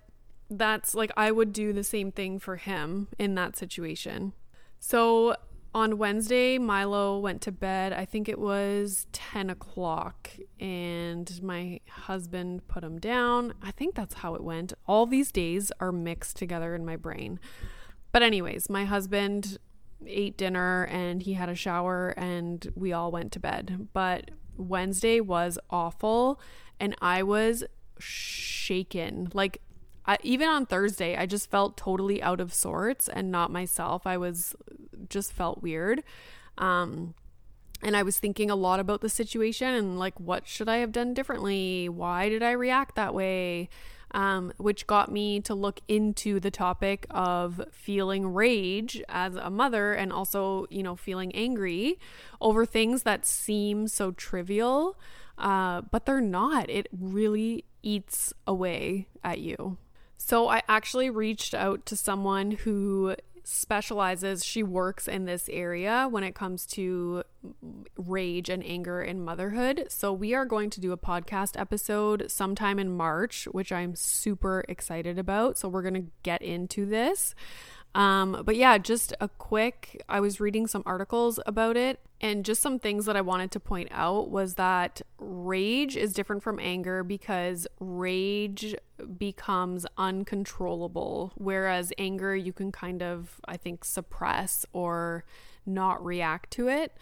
that's 0.50 0.96
like, 0.96 1.12
I 1.18 1.32
would 1.32 1.52
do 1.52 1.74
the 1.74 1.84
same 1.84 2.12
thing 2.12 2.40
for 2.40 2.56
him 2.56 3.08
in 3.18 3.36
that 3.36 3.58
situation. 3.58 4.34
So 4.80 5.36
on 5.74 5.98
Wednesday, 5.98 6.58
Milo 6.58 7.20
went 7.20 7.42
to 7.44 7.52
bed. 7.52 7.94
I 7.94 8.06
think 8.06 8.30
it 8.30 8.40
was 8.40 9.06
10 9.12 9.50
o'clock, 9.50 10.32
and 10.60 11.40
my 11.44 11.82
husband 11.88 12.68
put 12.68 12.84
him 12.84 13.00
down. 13.00 13.54
I 13.62 13.72
think 13.72 13.94
that's 13.94 14.16
how 14.16 14.34
it 14.36 14.44
went. 14.44 14.74
All 14.88 15.06
these 15.06 15.32
days 15.32 15.72
are 15.80 15.92
mixed 15.92 16.38
together 16.38 16.74
in 16.74 16.86
my 16.86 16.96
brain. 16.96 17.40
But, 18.12 18.24
anyways, 18.24 18.70
my 18.70 18.86
husband 18.86 19.58
ate 20.06 20.38
dinner 20.38 20.86
and 20.86 21.22
he 21.24 21.34
had 21.34 21.50
a 21.50 21.56
shower 21.56 22.10
and 22.18 22.72
we 22.76 22.94
all 22.94 23.12
went 23.12 23.32
to 23.34 23.40
bed. 23.40 23.90
But 23.94 24.32
Wednesday 24.58 25.20
was 25.20 25.58
awful 25.70 26.40
and 26.80 26.96
I 27.02 27.24
was 27.24 27.64
shaken. 28.00 29.30
Like, 29.34 29.62
I, 30.06 30.18
even 30.24 30.48
on 30.48 30.66
Thursday, 30.66 31.18
I 31.18 31.26
just 31.26 31.50
felt 31.50 31.76
totally 31.78 32.22
out 32.22 32.40
of 32.40 32.54
sorts 32.54 33.10
and 33.10 33.32
not 33.32 33.52
myself. 33.52 34.08
I 34.08 34.18
was 34.18 34.56
just 35.10 35.34
felt 35.34 35.62
weird. 35.62 36.04
Um, 36.58 37.14
and 37.84 37.96
I 37.96 38.04
was 38.04 38.18
thinking 38.18 38.50
a 38.50 38.56
lot 38.56 38.80
about 38.80 39.02
the 39.02 39.10
situation 39.10 39.68
and 39.74 40.00
like, 40.00 40.20
what 40.20 40.48
should 40.48 40.70
I 40.70 40.78
have 40.78 40.92
done 40.92 41.14
differently? 41.14 41.90
Why 41.90 42.30
did 42.30 42.42
I 42.42 42.52
react 42.52 42.96
that 42.96 43.14
way? 43.14 43.70
Um, 44.12 44.54
which 44.58 44.88
got 44.88 45.12
me 45.12 45.40
to 45.42 45.54
look 45.54 45.82
into 45.88 46.40
the 46.40 46.52
topic 46.52 47.06
of 47.10 47.62
feeling 47.72 48.34
rage 48.34 49.02
as 49.10 49.36
a 49.36 49.50
mother 49.50 49.94
and 49.94 50.14
also, 50.14 50.66
you 50.70 50.84
know, 50.84 50.96
feeling 50.96 51.34
angry 51.36 52.00
over 52.40 52.66
things 52.66 53.04
that 53.04 53.26
seem 53.26 53.88
so 53.88 54.12
trivial, 54.12 54.98
uh, 55.38 55.82
but 55.92 56.06
they're 56.06 56.22
not. 56.22 56.70
It 56.70 56.88
really 56.98 57.66
eats 57.84 58.34
away 58.46 59.08
at 59.24 59.40
you. 59.40 59.78
So 60.18 60.50
I 60.50 60.62
actually 60.68 61.10
reached 61.10 61.54
out 61.54 61.86
to 61.86 61.96
someone 61.96 62.52
who 62.52 63.16
specializes, 63.48 64.44
she 64.44 64.62
works 64.62 65.08
in 65.08 65.26
this 65.26 65.48
area 65.50 66.08
when 66.10 66.24
it 66.24 66.36
comes 66.36 66.66
to 66.66 67.24
rage 67.98 68.50
and 68.50 68.64
anger 68.66 69.02
in 69.02 69.24
motherhood. 69.24 69.88
So 69.90 70.12
we 70.12 70.34
are 70.34 70.46
going 70.46 70.70
to 70.72 70.82
do 70.82 70.92
a 70.92 70.98
podcast 70.98 71.60
episode 71.60 72.30
sometime 72.30 72.78
in 72.78 72.96
March, 72.96 73.46
which 73.52 73.72
I'm 73.72 73.96
super 73.96 74.66
excited 74.68 75.18
about. 75.18 75.58
So 75.58 75.70
we're 75.70 75.82
going 75.82 75.94
to 75.94 76.12
get 76.24 76.42
into 76.42 76.86
this. 76.86 77.36
Um, 77.96 78.44
but 78.46 78.58
yeah, 78.58 78.78
just 78.78 79.14
a 79.22 79.30
quick, 79.30 80.04
I 80.10 80.20
was 80.20 80.40
reading 80.40 80.68
some 80.68 80.84
articles 80.86 81.40
about 81.46 81.78
it, 81.78 82.00
and 82.20 82.44
just 82.44 82.62
some 82.62 82.80
things 82.80 83.06
that 83.06 83.16
I 83.16 83.22
wanted 83.22 83.50
to 83.52 83.60
point 83.60 83.90
out 83.92 84.30
was 84.30 84.56
that 84.56 85.02
rage 85.20 85.96
is 85.96 86.14
different 86.14 86.44
from 86.44 86.60
anger 86.60 87.04
because 87.04 87.66
rage 87.80 88.76
becomes 89.18 89.86
uncontrollable, 89.98 91.34
whereas 91.36 91.94
anger 91.98 92.36
you 92.36 92.54
can 92.54 92.72
kind 92.72 93.02
of, 93.02 93.40
I 93.46 93.58
think, 93.58 93.86
suppress 93.86 94.66
or 94.74 95.24
not 95.66 96.04
react 96.04 96.52
to 96.52 96.68
it. 96.68 96.94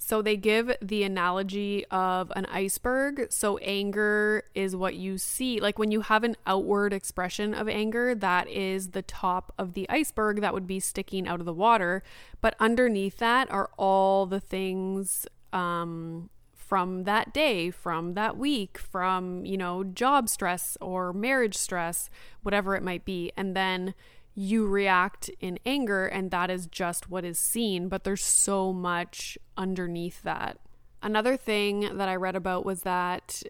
So 0.00 0.22
they 0.22 0.36
give 0.36 0.72
the 0.80 1.02
analogy 1.02 1.84
of 1.86 2.32
an 2.36 2.46
iceberg. 2.46 3.26
So 3.30 3.58
anger 3.58 4.44
is 4.54 4.76
what 4.76 4.94
you 4.94 5.18
see. 5.18 5.60
Like 5.60 5.78
when 5.78 5.90
you 5.90 6.02
have 6.02 6.22
an 6.22 6.36
outward 6.46 6.92
expression 6.92 7.52
of 7.52 7.68
anger, 7.68 8.14
that 8.14 8.48
is 8.48 8.90
the 8.90 9.02
top 9.02 9.52
of 9.58 9.74
the 9.74 9.88
iceberg 9.90 10.40
that 10.40 10.54
would 10.54 10.68
be 10.68 10.78
sticking 10.78 11.26
out 11.26 11.40
of 11.40 11.46
the 11.46 11.52
water. 11.52 12.04
But 12.40 12.54
underneath 12.60 13.18
that 13.18 13.50
are 13.50 13.70
all 13.76 14.24
the 14.26 14.40
things 14.40 15.26
um, 15.52 16.30
from 16.68 17.04
that 17.04 17.32
day, 17.32 17.70
from 17.70 18.12
that 18.12 18.36
week, 18.36 18.76
from, 18.76 19.46
you 19.46 19.56
know, 19.56 19.82
job 19.82 20.28
stress 20.28 20.76
or 20.82 21.14
marriage 21.14 21.56
stress, 21.56 22.10
whatever 22.42 22.76
it 22.76 22.82
might 22.82 23.06
be. 23.06 23.32
And 23.38 23.56
then 23.56 23.94
you 24.34 24.66
react 24.66 25.30
in 25.40 25.58
anger 25.64 26.06
and 26.06 26.30
that 26.30 26.50
is 26.50 26.66
just 26.66 27.08
what 27.08 27.24
is 27.24 27.38
seen, 27.38 27.88
but 27.88 28.04
there's 28.04 28.22
so 28.22 28.72
much 28.72 29.38
underneath 29.56 30.22
that. 30.22 30.58
Another 31.02 31.38
thing 31.38 31.96
that 31.96 32.08
I 32.08 32.16
read 32.16 32.36
about 32.36 32.66
was 32.66 32.82
that 32.82 33.42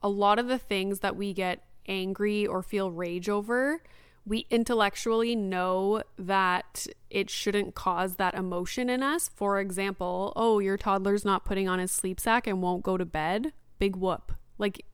a 0.00 0.08
lot 0.08 0.38
of 0.38 0.46
the 0.46 0.58
things 0.58 1.00
that 1.00 1.16
we 1.16 1.32
get 1.34 1.64
angry 1.88 2.46
or 2.46 2.62
feel 2.62 2.92
rage 2.92 3.28
over, 3.28 3.82
we 4.26 4.46
intellectually 4.50 5.34
know 5.34 6.02
that 6.18 6.86
it 7.08 7.30
shouldn't 7.30 7.74
cause 7.74 8.16
that 8.16 8.34
emotion 8.34 8.90
in 8.90 9.02
us. 9.02 9.30
For 9.34 9.58
example, 9.58 10.32
oh, 10.36 10.58
your 10.58 10.76
toddler's 10.76 11.24
not 11.24 11.44
putting 11.44 11.68
on 11.68 11.78
his 11.78 11.90
sleep 11.90 12.20
sack 12.20 12.46
and 12.46 12.62
won't 12.62 12.82
go 12.82 12.96
to 12.96 13.04
bed. 13.04 13.52
Big 13.78 13.96
whoop. 13.96 14.32
Like 14.58 14.84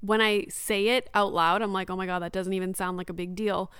when 0.00 0.20
I 0.20 0.46
say 0.48 0.88
it 0.88 1.10
out 1.12 1.32
loud, 1.32 1.60
I'm 1.60 1.72
like, 1.72 1.90
oh 1.90 1.96
my 1.96 2.06
God, 2.06 2.20
that 2.20 2.32
doesn't 2.32 2.52
even 2.52 2.74
sound 2.74 2.96
like 2.96 3.10
a 3.10 3.14
big 3.14 3.34
deal. 3.34 3.70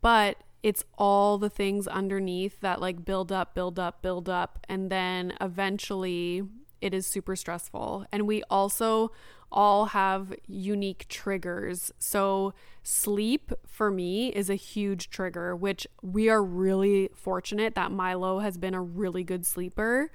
But 0.00 0.38
it's 0.62 0.84
all 0.96 1.38
the 1.38 1.50
things 1.50 1.86
underneath 1.86 2.60
that 2.60 2.80
like 2.80 3.04
build 3.04 3.32
up, 3.32 3.54
build 3.54 3.78
up, 3.78 4.00
build 4.02 4.28
up. 4.28 4.64
And 4.68 4.90
then 4.90 5.32
eventually 5.40 6.44
it 6.80 6.94
is 6.94 7.06
super 7.06 7.36
stressful. 7.36 8.06
And 8.12 8.26
we 8.26 8.42
also 8.44 9.10
all 9.50 9.86
have 9.86 10.34
unique 10.46 11.06
triggers. 11.08 11.92
So, 11.98 12.54
sleep 12.82 13.52
for 13.66 13.90
me 13.90 14.28
is 14.28 14.50
a 14.50 14.54
huge 14.54 15.10
trigger, 15.10 15.54
which 15.56 15.86
we 16.02 16.28
are 16.28 16.42
really 16.42 17.10
fortunate 17.14 17.74
that 17.74 17.90
Milo 17.90 18.40
has 18.40 18.58
been 18.58 18.74
a 18.74 18.82
really 18.82 19.24
good 19.24 19.46
sleeper. 19.46 20.10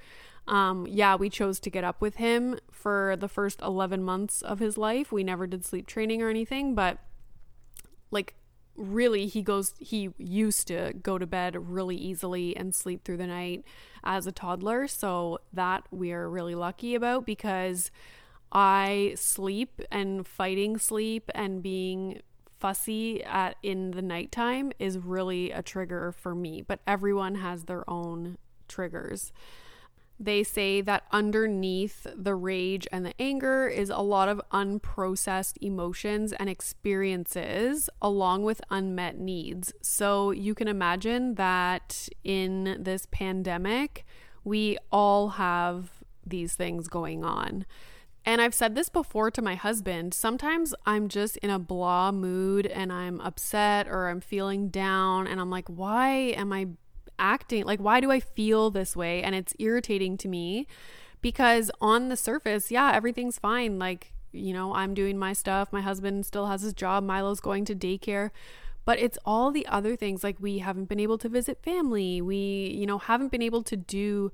Um, 0.48 0.88
yeah, 0.88 1.16
we 1.16 1.30
chose 1.30 1.60
to 1.62 1.70
get 1.70 1.84
up 1.84 2.02
with 2.02 2.16
him 2.16 2.58
for 2.72 3.16
the 3.18 3.28
first 3.28 3.62
11 3.62 4.04
months 4.04 4.42
of 4.42 4.60
his 4.60 4.78
life. 4.78 5.12
We 5.12 5.24
never 5.24 5.48
did 5.48 5.66
sleep 5.66 5.88
training 5.88 6.22
or 6.22 6.30
anything, 6.30 6.76
but 6.76 6.98
like 8.10 8.36
really 8.76 9.28
he 9.28 9.42
goes 9.42 9.74
he 9.80 10.10
used 10.18 10.68
to 10.68 10.94
go 11.02 11.18
to 11.18 11.28
bed 11.28 11.70
really 11.70 11.96
easily 11.96 12.56
and 12.56 12.74
sleep 12.74 13.04
through 13.04 13.18
the 13.18 13.28
night 13.28 13.64
as 14.04 14.26
a 14.26 14.32
toddler 14.32 14.88
so 14.88 15.40
that 15.54 15.84
we're 15.92 16.28
really 16.28 16.56
lucky 16.56 16.96
about 16.96 17.26
because 17.26 17.92
i 18.52 19.14
sleep 19.16 19.82
and 19.92 20.28
fighting 20.28 20.78
sleep 20.78 21.30
and 21.34 21.62
being 21.64 22.22
fussy 22.60 23.24
at 23.24 23.56
in 23.64 23.92
the 23.92 24.02
nighttime 24.02 24.72
is 24.78 24.98
really 24.98 25.52
a 25.52 25.62
trigger 25.62 26.12
for 26.12 26.36
me 26.36 26.62
but 26.62 26.80
everyone 26.86 27.36
has 27.36 27.64
their 27.66 27.90
own 27.90 28.38
triggers 28.68 29.32
they 30.22 30.44
say 30.44 30.82
that 30.82 31.04
underneath 31.12 32.06
the 32.16 32.36
rage 32.36 32.88
and 32.92 33.04
the 33.04 33.20
anger 33.20 33.68
is 33.68 33.90
a 33.90 33.98
lot 33.98 34.30
of 34.30 34.40
unprocessed 34.52 35.58
emotions 35.62 36.32
and 36.34 36.48
experiences, 36.48 37.90
along 38.04 38.44
with 38.44 38.62
unmet 38.70 39.18
needs. 39.18 39.74
So 39.82 40.30
you 40.30 40.54
can 40.54 40.68
imagine 40.68 41.36
that 41.36 42.08
in 42.24 42.78
this 42.80 43.08
pandemic, 43.10 44.06
we 44.44 44.78
all 44.92 45.30
have 45.30 45.90
these 46.24 46.54
things 46.54 46.88
going 46.88 47.24
on. 47.26 47.66
And 48.26 48.40
I've 48.40 48.54
said 48.54 48.76
this 48.76 48.90
before 48.90 49.32
to 49.32 49.42
my 49.42 49.56
husband. 49.56 50.14
Sometimes 50.14 50.76
I'm 50.86 51.10
just 51.10 51.38
in 51.38 51.50
a 51.50 51.58
blah 51.58 52.12
mood 52.12 52.68
and 52.68 52.94
I'm 52.94 53.20
upset 53.22 53.88
or 53.88 54.10
I'm 54.10 54.22
feeling 54.22 54.70
down, 54.70 55.28
and 55.28 55.42
I'm 55.42 55.50
like, 55.50 55.68
why 55.68 56.10
am 56.10 56.54
I 56.54 56.68
acting 57.20 57.64
like 57.66 57.80
why 57.80 58.00
do 58.00 58.10
I 58.10 58.20
feel 58.20 58.72
this 58.72 58.96
way 58.96 59.22
and 59.22 59.36
it's 59.36 59.54
irritating 59.60 60.18
to 60.18 60.28
me 60.28 60.66
because 61.22 61.72
on 61.80 62.10
the 62.10 62.18
surface, 62.18 62.72
yeah, 62.72 62.92
everything's 62.94 63.40
fine. 63.40 63.80
Like, 63.80 64.14
you 64.32 64.54
know, 64.54 64.74
I'm 64.74 64.94
doing 64.94 65.18
my 65.18 65.34
stuff. 65.34 65.72
My 65.72 65.82
husband 65.82 66.26
still 66.26 66.48
has 66.48 66.62
his 66.62 66.74
job. 66.74 67.04
Milo's 67.04 67.40
going 67.40 67.66
to 67.66 67.76
daycare. 67.76 68.32
But 68.84 68.98
it's 68.98 69.20
all 69.24 69.52
the 69.52 69.68
other 69.68 69.96
things 69.96 70.24
like 70.24 70.38
we 70.40 70.58
haven't 70.58 70.90
been 70.90 71.00
able 71.00 71.20
to 71.20 71.30
visit 71.30 71.62
family. 71.62 72.22
We, 72.22 72.76
you 72.76 72.88
know, 72.88 72.98
haven't 72.98 73.32
been 73.32 73.44
able 73.44 73.62
to 73.64 73.78
do 73.78 74.32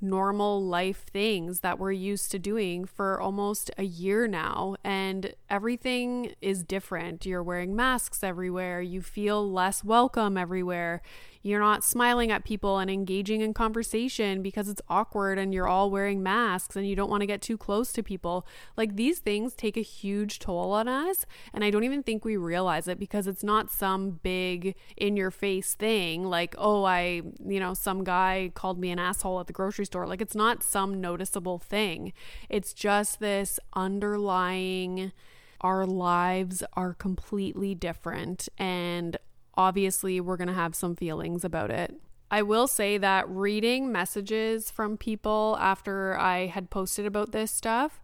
normal 0.00 0.64
life 0.64 1.04
things 1.10 1.60
that 1.60 1.78
we're 1.78 1.92
used 1.92 2.30
to 2.30 2.38
doing 2.38 2.84
for 2.84 3.20
almost 3.20 3.70
a 3.78 3.84
year 3.84 4.26
now. 4.26 4.76
And 4.84 5.34
everything 5.48 6.34
is 6.40 6.62
different. 6.62 7.24
You're 7.26 7.42
wearing 7.42 7.74
masks 7.74 8.22
everywhere. 8.22 8.80
You 8.80 9.02
feel 9.02 9.50
less 9.50 9.82
welcome 9.82 10.36
everywhere. 10.36 11.02
You're 11.46 11.60
not 11.60 11.84
smiling 11.84 12.32
at 12.32 12.44
people 12.44 12.78
and 12.78 12.90
engaging 12.90 13.40
in 13.40 13.54
conversation 13.54 14.42
because 14.42 14.68
it's 14.68 14.82
awkward 14.88 15.38
and 15.38 15.54
you're 15.54 15.68
all 15.68 15.92
wearing 15.92 16.20
masks 16.20 16.74
and 16.74 16.88
you 16.88 16.96
don't 16.96 17.08
want 17.08 17.20
to 17.20 17.26
get 17.26 17.40
too 17.40 17.56
close 17.56 17.92
to 17.92 18.02
people. 18.02 18.44
Like 18.76 18.96
these 18.96 19.20
things 19.20 19.54
take 19.54 19.76
a 19.76 19.82
huge 19.82 20.40
toll 20.40 20.72
on 20.72 20.88
us. 20.88 21.24
And 21.54 21.62
I 21.62 21.70
don't 21.70 21.84
even 21.84 22.02
think 22.02 22.24
we 22.24 22.36
realize 22.36 22.88
it 22.88 22.98
because 22.98 23.28
it's 23.28 23.44
not 23.44 23.70
some 23.70 24.18
big 24.24 24.74
in 24.96 25.16
your 25.16 25.30
face 25.30 25.74
thing 25.74 26.24
like, 26.24 26.56
oh, 26.58 26.82
I, 26.82 27.22
you 27.46 27.60
know, 27.60 27.74
some 27.74 28.02
guy 28.02 28.50
called 28.54 28.80
me 28.80 28.90
an 28.90 28.98
asshole 28.98 29.38
at 29.38 29.46
the 29.46 29.52
grocery 29.52 29.86
store. 29.86 30.08
Like 30.08 30.20
it's 30.20 30.34
not 30.34 30.64
some 30.64 31.00
noticeable 31.00 31.60
thing. 31.60 32.12
It's 32.48 32.72
just 32.72 33.20
this 33.20 33.60
underlying 33.72 35.12
our 35.60 35.86
lives 35.86 36.64
are 36.74 36.92
completely 36.92 37.74
different 37.74 38.48
and 38.58 39.16
obviously 39.56 40.20
we're 40.20 40.36
going 40.36 40.48
to 40.48 40.54
have 40.54 40.74
some 40.74 40.94
feelings 40.96 41.44
about 41.44 41.70
it. 41.70 41.94
I 42.30 42.42
will 42.42 42.66
say 42.66 42.98
that 42.98 43.28
reading 43.28 43.92
messages 43.92 44.70
from 44.70 44.96
people 44.96 45.56
after 45.60 46.18
I 46.18 46.46
had 46.46 46.70
posted 46.70 47.06
about 47.06 47.32
this 47.32 47.50
stuff, 47.52 48.02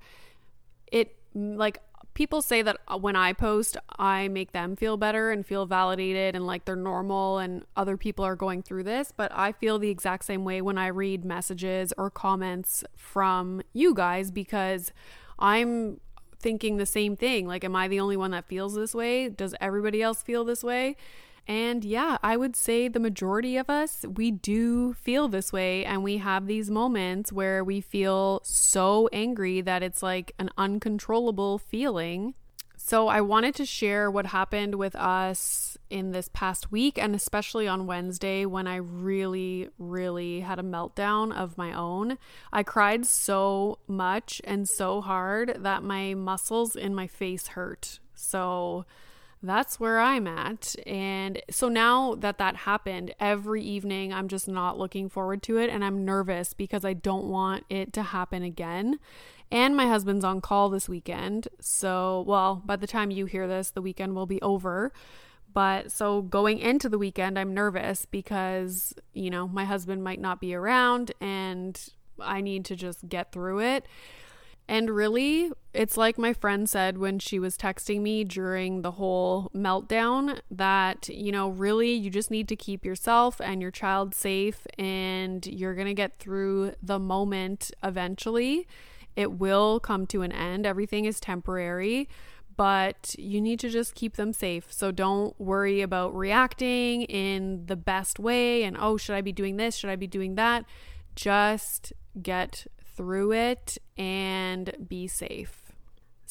it 0.90 1.16
like 1.34 1.80
people 2.14 2.42
say 2.42 2.62
that 2.62 2.76
uh, 2.88 2.98
when 2.98 3.16
I 3.16 3.32
post, 3.32 3.76
I 3.98 4.28
make 4.28 4.52
them 4.52 4.76
feel 4.76 4.96
better 4.96 5.30
and 5.30 5.44
feel 5.44 5.66
validated 5.66 6.36
and 6.36 6.46
like 6.46 6.64
they're 6.64 6.76
normal 6.76 7.38
and 7.38 7.64
other 7.76 7.96
people 7.96 8.24
are 8.24 8.36
going 8.36 8.62
through 8.62 8.84
this. 8.84 9.12
But 9.16 9.32
I 9.34 9.52
feel 9.52 9.78
the 9.78 9.90
exact 9.90 10.24
same 10.24 10.44
way 10.44 10.60
when 10.60 10.78
I 10.78 10.88
read 10.88 11.24
messages 11.24 11.92
or 11.96 12.10
comments 12.10 12.84
from 12.96 13.62
you 13.72 13.94
guys 13.94 14.30
because 14.30 14.92
I'm 15.38 16.00
thinking 16.38 16.76
the 16.76 16.86
same 16.86 17.16
thing. 17.16 17.46
Like, 17.46 17.64
am 17.64 17.74
I 17.74 17.88
the 17.88 18.00
only 18.00 18.16
one 18.16 18.32
that 18.32 18.46
feels 18.46 18.74
this 18.74 18.94
way? 18.94 19.28
Does 19.28 19.54
everybody 19.60 20.02
else 20.02 20.22
feel 20.22 20.44
this 20.44 20.62
way? 20.62 20.96
And 21.46 21.84
yeah, 21.84 22.18
I 22.22 22.36
would 22.36 22.54
say 22.54 22.88
the 22.88 23.00
majority 23.00 23.56
of 23.56 23.68
us, 23.68 24.04
we 24.08 24.30
do 24.30 24.92
feel 24.94 25.28
this 25.28 25.52
way. 25.52 25.84
And 25.84 26.02
we 26.02 26.18
have 26.18 26.46
these 26.46 26.70
moments 26.70 27.32
where 27.32 27.64
we 27.64 27.80
feel 27.80 28.40
so 28.44 29.08
angry 29.12 29.60
that 29.60 29.82
it's 29.82 30.02
like 30.02 30.32
an 30.38 30.50
uncontrollable 30.56 31.58
feeling. 31.58 32.34
So 32.84 33.06
I 33.06 33.20
wanted 33.20 33.54
to 33.56 33.64
share 33.64 34.10
what 34.10 34.26
happened 34.26 34.74
with 34.74 34.96
us 34.96 35.78
in 35.88 36.10
this 36.10 36.28
past 36.32 36.72
week, 36.72 36.98
and 36.98 37.14
especially 37.14 37.68
on 37.68 37.86
Wednesday 37.86 38.44
when 38.44 38.66
I 38.66 38.76
really, 38.76 39.68
really 39.78 40.40
had 40.40 40.58
a 40.58 40.64
meltdown 40.64 41.32
of 41.32 41.56
my 41.56 41.72
own. 41.72 42.18
I 42.52 42.64
cried 42.64 43.06
so 43.06 43.78
much 43.86 44.40
and 44.42 44.68
so 44.68 45.00
hard 45.00 45.58
that 45.60 45.84
my 45.84 46.14
muscles 46.14 46.74
in 46.74 46.92
my 46.92 47.06
face 47.06 47.48
hurt. 47.48 48.00
So 48.14 48.84
that's 49.42 49.80
where 49.80 49.98
I'm 49.98 50.26
at. 50.26 50.74
And 50.86 51.42
so 51.50 51.68
now 51.68 52.14
that 52.16 52.38
that 52.38 52.56
happened, 52.56 53.14
every 53.18 53.62
evening 53.62 54.12
I'm 54.12 54.28
just 54.28 54.48
not 54.48 54.78
looking 54.78 55.08
forward 55.08 55.42
to 55.44 55.58
it. 55.58 55.68
And 55.68 55.84
I'm 55.84 56.04
nervous 56.04 56.54
because 56.54 56.84
I 56.84 56.92
don't 56.92 57.26
want 57.26 57.64
it 57.68 57.92
to 57.94 58.02
happen 58.02 58.42
again. 58.42 58.98
And 59.50 59.76
my 59.76 59.86
husband's 59.86 60.24
on 60.24 60.40
call 60.40 60.70
this 60.70 60.88
weekend. 60.88 61.48
So, 61.60 62.24
well, 62.26 62.62
by 62.64 62.76
the 62.76 62.86
time 62.86 63.10
you 63.10 63.26
hear 63.26 63.46
this, 63.46 63.70
the 63.70 63.82
weekend 63.82 64.14
will 64.14 64.26
be 64.26 64.40
over. 64.40 64.92
But 65.52 65.92
so 65.92 66.22
going 66.22 66.58
into 66.58 66.88
the 66.88 66.98
weekend, 66.98 67.38
I'm 67.38 67.52
nervous 67.52 68.06
because, 68.06 68.94
you 69.12 69.28
know, 69.28 69.46
my 69.48 69.64
husband 69.64 70.02
might 70.02 70.20
not 70.20 70.40
be 70.40 70.54
around 70.54 71.12
and 71.20 71.78
I 72.18 72.40
need 72.40 72.64
to 72.66 72.76
just 72.76 73.08
get 73.08 73.32
through 73.32 73.60
it. 73.60 73.86
And 74.68 74.88
really, 74.88 75.50
it's 75.74 75.96
like 75.96 76.18
my 76.18 76.34
friend 76.34 76.68
said 76.68 76.98
when 76.98 77.18
she 77.18 77.38
was 77.38 77.56
texting 77.56 78.02
me 78.02 78.24
during 78.24 78.82
the 78.82 78.92
whole 78.92 79.50
meltdown 79.54 80.40
that, 80.50 81.08
you 81.08 81.32
know, 81.32 81.48
really 81.48 81.92
you 81.92 82.10
just 82.10 82.30
need 82.30 82.46
to 82.48 82.56
keep 82.56 82.84
yourself 82.84 83.40
and 83.40 83.62
your 83.62 83.70
child 83.70 84.14
safe 84.14 84.66
and 84.78 85.46
you're 85.46 85.74
going 85.74 85.86
to 85.86 85.94
get 85.94 86.18
through 86.18 86.74
the 86.82 86.98
moment 86.98 87.70
eventually. 87.82 88.66
It 89.16 89.32
will 89.32 89.80
come 89.80 90.06
to 90.08 90.22
an 90.22 90.32
end. 90.32 90.66
Everything 90.66 91.06
is 91.06 91.18
temporary, 91.20 92.06
but 92.54 93.14
you 93.18 93.40
need 93.40 93.58
to 93.60 93.70
just 93.70 93.94
keep 93.94 94.16
them 94.16 94.34
safe. 94.34 94.70
So 94.70 94.90
don't 94.90 95.38
worry 95.40 95.80
about 95.80 96.14
reacting 96.14 97.02
in 97.04 97.64
the 97.64 97.76
best 97.76 98.18
way 98.18 98.62
and, 98.64 98.76
oh, 98.78 98.98
should 98.98 99.16
I 99.16 99.22
be 99.22 99.32
doing 99.32 99.56
this? 99.56 99.76
Should 99.76 99.90
I 99.90 99.96
be 99.96 100.06
doing 100.06 100.34
that? 100.34 100.66
Just 101.16 101.94
get 102.20 102.66
through 102.94 103.32
it 103.32 103.78
and 103.96 104.74
be 104.86 105.08
safe. 105.08 105.61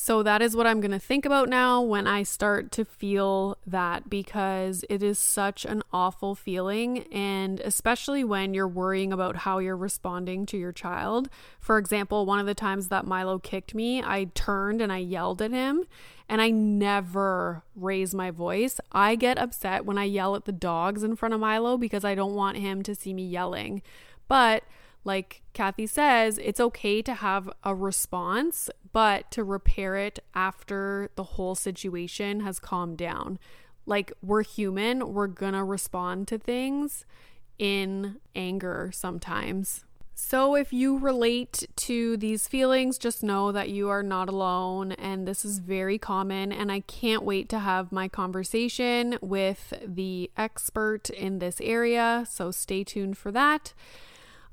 So 0.04 0.24
that 0.24 0.42
is 0.42 0.56
what 0.56 0.66
I'm 0.66 0.82
going 0.82 0.90
to 0.90 1.00
think 1.00 1.28
about 1.28 1.48
now 1.48 1.80
when 1.80 2.08
I 2.08 2.24
start 2.24 2.72
to 2.72 2.86
feel 2.86 3.60
that 3.68 4.10
because 4.10 4.84
it 4.90 5.04
is 5.04 5.20
such 5.20 5.64
an 5.64 5.84
awful 5.94 6.34
feeling. 6.34 7.04
And 7.12 7.60
especially 7.60 8.24
when 8.24 8.56
you're 8.56 8.68
worrying 8.68 9.14
about 9.14 9.36
how 9.36 9.60
you're 9.60 9.78
responding 9.78 10.48
to 10.48 10.58
your 10.58 10.72
child. 10.72 11.30
For 11.60 11.78
example, 11.78 12.26
one 12.26 12.40
of 12.40 12.48
the 12.48 12.56
times 12.56 12.88
that 12.88 13.06
Milo 13.06 13.38
kicked 13.38 13.76
me, 13.76 14.02
I 14.02 14.32
turned 14.34 14.82
and 14.82 14.92
I 14.92 14.98
yelled 14.98 15.40
at 15.40 15.52
him. 15.52 15.84
And 16.28 16.42
I 16.42 16.50
never 16.50 17.62
raise 17.76 18.16
my 18.16 18.32
voice. 18.32 18.80
I 18.92 19.14
get 19.14 19.38
upset 19.38 19.86
when 19.86 20.00
I 20.00 20.06
yell 20.06 20.36
at 20.36 20.46
the 20.46 20.52
dogs 20.52 21.04
in 21.04 21.16
front 21.16 21.36
of 21.36 21.40
Milo 21.40 21.78
because 21.78 22.04
I 22.04 22.16
don't 22.16 22.34
want 22.34 22.58
him 22.58 22.82
to 22.84 22.96
see 22.96 23.14
me 23.14 23.28
yelling. 23.28 23.84
But 24.28 24.64
like 25.04 25.42
Kathy 25.54 25.88
says, 25.88 26.38
it's 26.38 26.60
okay 26.60 27.02
to 27.02 27.16
have 27.16 27.50
a 27.64 27.74
response, 27.74 28.70
but 28.94 29.32
to 29.32 29.44
repair 29.44 29.96
it 29.98 30.20
after 30.36 31.10
the 31.16 31.24
whole 31.24 31.56
situation 31.56 32.42
has 32.42 32.60
calmed 32.60 32.98
down. 32.98 33.40
Like, 33.86 34.14
we're 34.22 34.44
human, 34.44 35.14
we're 35.14 35.28
gonna 35.28 35.66
respond 35.66 36.28
to 36.30 36.38
things 36.38 37.06
in 37.58 38.18
anger 38.36 38.92
sometimes. 38.94 39.86
So, 40.14 40.56
if 40.56 40.72
you 40.72 41.00
relate 41.00 41.68
to 41.78 42.16
these 42.16 42.48
feelings, 42.48 43.00
just 43.00 43.24
know 43.24 43.52
that 43.52 43.70
you 43.70 43.90
are 43.90 44.04
not 44.04 44.30
alone, 44.30 44.92
and 44.92 45.28
this 45.28 45.44
is 45.44 45.58
very 45.58 45.98
common. 45.98 46.52
And 46.52 46.72
I 46.72 46.82
can't 46.82 47.24
wait 47.24 47.50
to 47.50 47.60
have 47.60 47.92
my 47.92 48.08
conversation 48.08 49.18
with 49.20 49.74
the 49.84 50.30
expert 50.38 51.10
in 51.10 51.40
this 51.40 51.60
area. 51.60 52.28
So, 52.30 52.52
stay 52.52 52.84
tuned 52.84 53.18
for 53.18 53.32
that. 53.32 53.74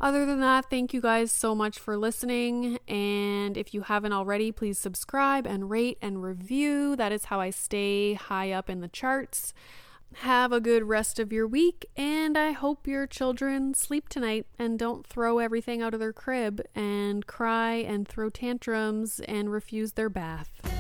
Other 0.01 0.25
than 0.25 0.41
that, 0.41 0.71
thank 0.71 0.95
you 0.95 1.01
guys 1.01 1.33
so 1.33 1.55
much 1.55 1.79
for 1.79 1.97
listening. 1.97 2.79
And 2.87 3.57
if 3.57 3.75
you 3.75 3.83
haven't 3.83 4.13
already, 4.13 4.53
please 4.53 4.79
subscribe 4.79 5.47
and 5.47 5.69
rate 5.69 5.99
and 6.01 6.23
review. 6.23 6.95
That 6.95 7.11
is 7.11 7.27
how 7.27 7.41
I 7.41 7.51
stay 7.51 8.15
high 8.15 8.53
up 8.53 8.71
in 8.71 8.81
the 8.81 8.89
charts. 8.89 9.53
Have 10.15 10.53
a 10.53 10.61
good 10.61 10.85
rest 10.85 11.19
of 11.19 11.33
your 11.33 11.47
week, 11.47 11.87
and 11.95 12.39
I 12.39 12.53
hope 12.53 12.87
your 12.87 13.07
children 13.07 13.75
sleep 13.75 14.09
tonight 14.09 14.47
and 14.59 14.79
don't 14.79 15.07
throw 15.07 15.39
everything 15.39 15.83
out 15.83 15.93
of 15.93 16.01
their 16.01 16.15
crib 16.15 16.63
and 16.75 17.27
cry 17.27 17.75
and 17.75 18.09
throw 18.09 18.31
tantrums 18.31 19.21
and 19.21 19.53
refuse 19.53 19.93
their 19.93 20.09
bath. 20.09 20.78